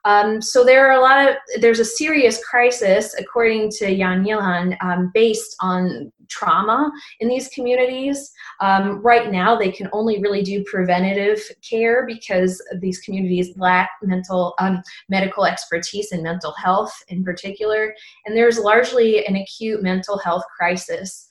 [0.04, 4.76] Um, so there are a lot of there's a serious crisis, according to Jan Ilhan,
[4.82, 8.30] um, based on trauma in these communities.
[8.60, 14.54] Um, right now, they can only really do preventative care because these communities lack mental
[14.58, 17.94] um, medical expertise in mental health, in particular,
[18.24, 21.26] and there's largely an acute mental health crisis.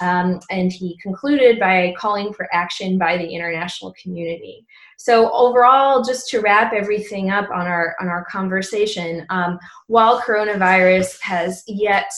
[0.00, 4.64] Um, and he concluded by calling for action by the international community.
[4.98, 11.20] So overall, just to wrap everything up on our on our conversation, um, while coronavirus
[11.22, 12.10] has yet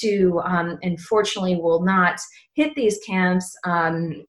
[0.00, 2.18] to, um, unfortunately, will not
[2.54, 3.56] hit these camps.
[3.64, 4.24] Um,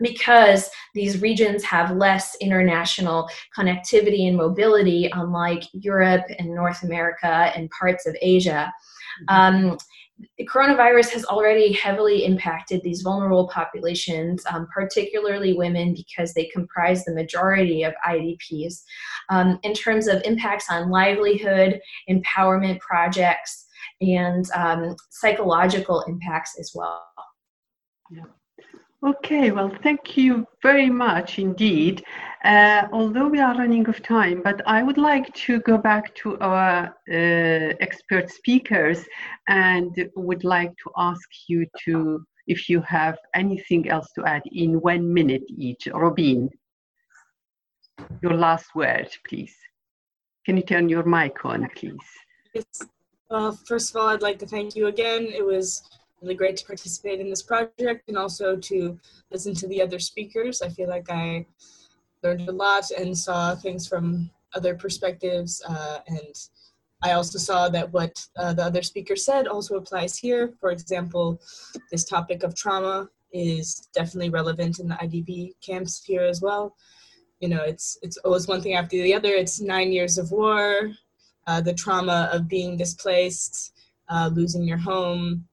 [0.00, 7.70] because these regions have less international connectivity and mobility, unlike Europe and North America and
[7.70, 8.72] parts of Asia.
[9.28, 9.76] Mm-hmm.
[10.18, 17.04] Um, coronavirus has already heavily impacted these vulnerable populations, um, particularly women, because they comprise
[17.04, 18.82] the majority of IDPs,
[19.28, 23.66] um, in terms of impacts on livelihood, empowerment projects,
[24.00, 27.04] and um, psychological impacts as well.
[28.10, 28.22] Yeah.
[29.06, 32.04] Okay, well, thank you very much indeed.
[32.44, 36.38] Uh, although we are running of time, but I would like to go back to
[36.38, 39.04] our uh, expert speakers
[39.48, 44.80] and would like to ask you to, if you have anything else to add in
[44.80, 45.88] one minute each.
[45.92, 46.48] Robin,
[48.22, 49.56] your last word, please.
[50.46, 51.96] Can you turn your mic on, please?
[52.54, 52.82] Yes.
[53.30, 55.26] Uh, first of all, I'd like to thank you again.
[55.26, 55.82] It was
[56.22, 58.98] really great to participate in this project and also to
[59.30, 60.62] listen to the other speakers.
[60.62, 61.44] I feel like I
[62.22, 65.62] learned a lot and saw things from other perspectives.
[65.68, 66.34] Uh, and
[67.02, 70.54] I also saw that what uh, the other speaker said also applies here.
[70.60, 71.40] For example,
[71.90, 76.74] this topic of trauma is definitely relevant in the IDP camps here as well.
[77.40, 79.28] You know, it's it's always one thing after the other.
[79.28, 80.90] It's nine years of war,
[81.46, 83.74] uh, the trauma of being displaced,
[84.08, 85.46] uh, losing your home,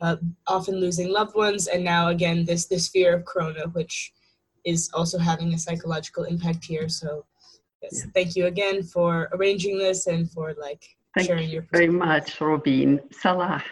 [0.00, 4.12] uh, often losing loved ones, and now again this this fear of corona, which
[4.64, 6.88] is also having a psychological impact here.
[6.88, 7.24] So
[7.82, 8.10] yes, yeah.
[8.14, 11.66] thank you again for arranging this and for like thank sharing your.
[11.72, 13.00] very much, Robin.
[13.12, 13.62] Salah,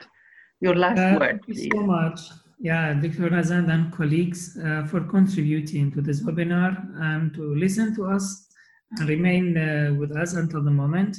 [0.60, 1.40] your last uh, word.
[1.46, 2.20] Thank you so much.
[2.58, 3.28] Yeah, Dr.
[3.28, 8.46] Nazand and colleagues uh, for contributing to this webinar and to listen to us
[8.92, 11.18] and remain uh, with us until the moment.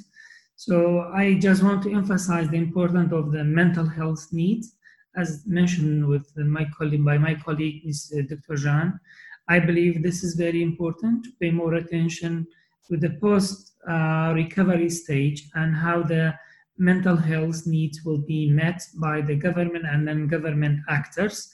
[0.55, 4.73] So I just want to emphasize the importance of the mental health needs
[5.17, 8.13] as mentioned with my colleague, by my colleague, Ms.
[8.29, 8.55] Dr.
[8.55, 8.99] Jan,
[9.49, 12.47] I believe this is very important to pay more attention
[12.87, 16.33] to the post uh, recovery stage and how the
[16.77, 21.49] mental health needs will be met by the government and non-government actors.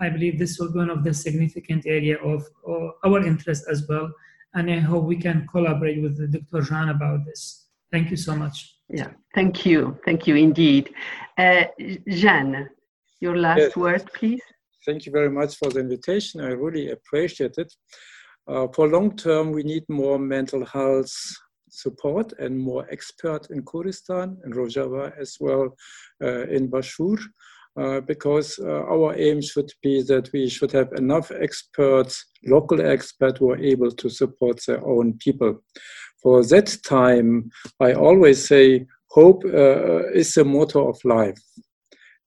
[0.00, 3.86] I believe this will be one of the significant area of, of our interest as
[3.88, 4.10] well.
[4.54, 6.64] And I hope we can collaborate with Dr.
[6.64, 7.66] Jan about this.
[7.90, 8.76] Thank you so much.
[8.88, 9.98] Yeah, thank you.
[10.04, 10.94] Thank you indeed.
[11.36, 11.64] Uh,
[12.08, 12.70] Jan,
[13.20, 13.76] your last yes.
[13.76, 14.40] word, please.
[14.88, 16.40] Thank you very much for the invitation.
[16.40, 17.70] I really appreciate it.
[18.50, 21.12] Uh, for long term, we need more mental health
[21.68, 25.76] support and more expert in Kurdistan in Rojava as well
[26.24, 27.18] uh, in Bashur.
[27.78, 33.40] Uh, because uh, our aim should be that we should have enough experts, local experts
[33.40, 35.62] who are able to support their own people.
[36.22, 41.38] For that time, I always say hope uh, is the motto of life.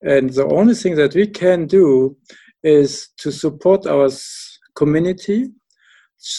[0.04, 2.18] And the only thing that we can do
[2.64, 4.10] is to support our
[4.76, 5.50] community,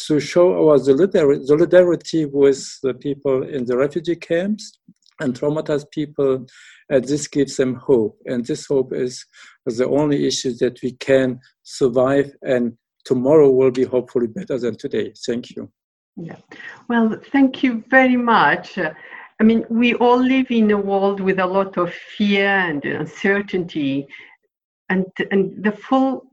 [0.07, 4.79] to show our solidarity with the people in the refugee camps
[5.21, 6.47] and traumatized people,
[6.89, 8.17] and this gives them hope.
[8.27, 9.27] And this hope is
[9.67, 15.13] the only issue that we can survive, and tomorrow will be hopefully better than today.
[15.27, 15.71] Thank you.
[16.17, 16.37] Yeah.
[16.89, 18.79] Well, thank you very much.
[18.79, 24.07] I mean, we all live in a world with a lot of fear and uncertainty,
[24.89, 26.25] and, and the full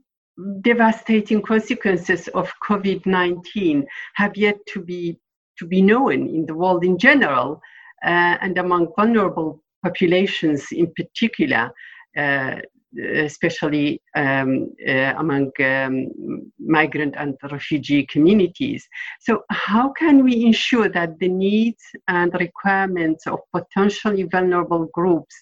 [0.60, 5.18] devastating consequences of COVID-19 have yet to be
[5.58, 7.60] to be known in the world in general
[8.02, 11.70] uh, and among vulnerable populations in particular.
[12.16, 12.56] Uh,
[12.98, 18.88] especially um, uh, among um, migrant and refugee communities.
[19.20, 25.36] So, how can we ensure that the needs and requirements of potentially vulnerable groups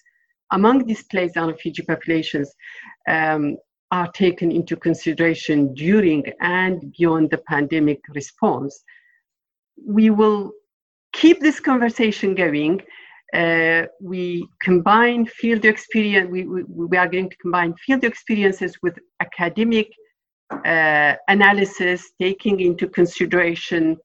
[0.51, 2.53] among displaced and refugee populations
[3.07, 3.57] um,
[3.91, 8.83] are taken into consideration during and beyond the pandemic response?
[9.85, 10.51] We will
[11.13, 12.81] keep this conversation going
[13.33, 18.97] uh, we combine field experience, we, we, we, are going to combine field experiences with
[19.19, 19.91] academic
[20.65, 23.97] uh, analysis, taking into consideration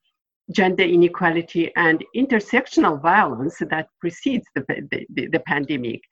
[0.50, 6.02] gender inequality and intersectional violence that precedes the, the, the pandemic.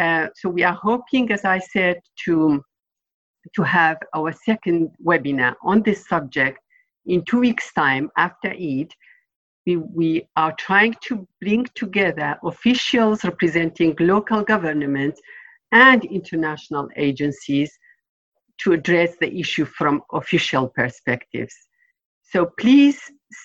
[0.00, 2.64] Uh, so we are hoping, as I said, to,
[3.54, 6.58] to have our second webinar on this subject
[7.06, 8.92] in two weeks' time after Eid,
[9.66, 15.20] we, we are trying to bring together officials representing local governments
[15.72, 17.70] and international agencies
[18.58, 21.54] to address the issue from official perspectives.
[22.22, 23.00] So please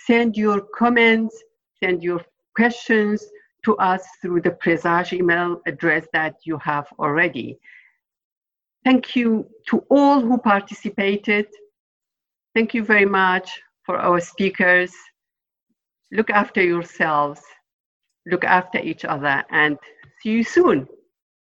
[0.06, 1.36] send your comments,
[1.84, 2.22] send your
[2.56, 3.26] questions
[3.66, 7.60] to us through the Presage email address that you have already.
[8.84, 11.48] Thank you to all who participated.
[12.54, 14.92] Thank you very much for our speakers
[16.12, 17.42] look after yourselves,
[18.26, 19.78] look after each other, and
[20.22, 20.88] see you soon.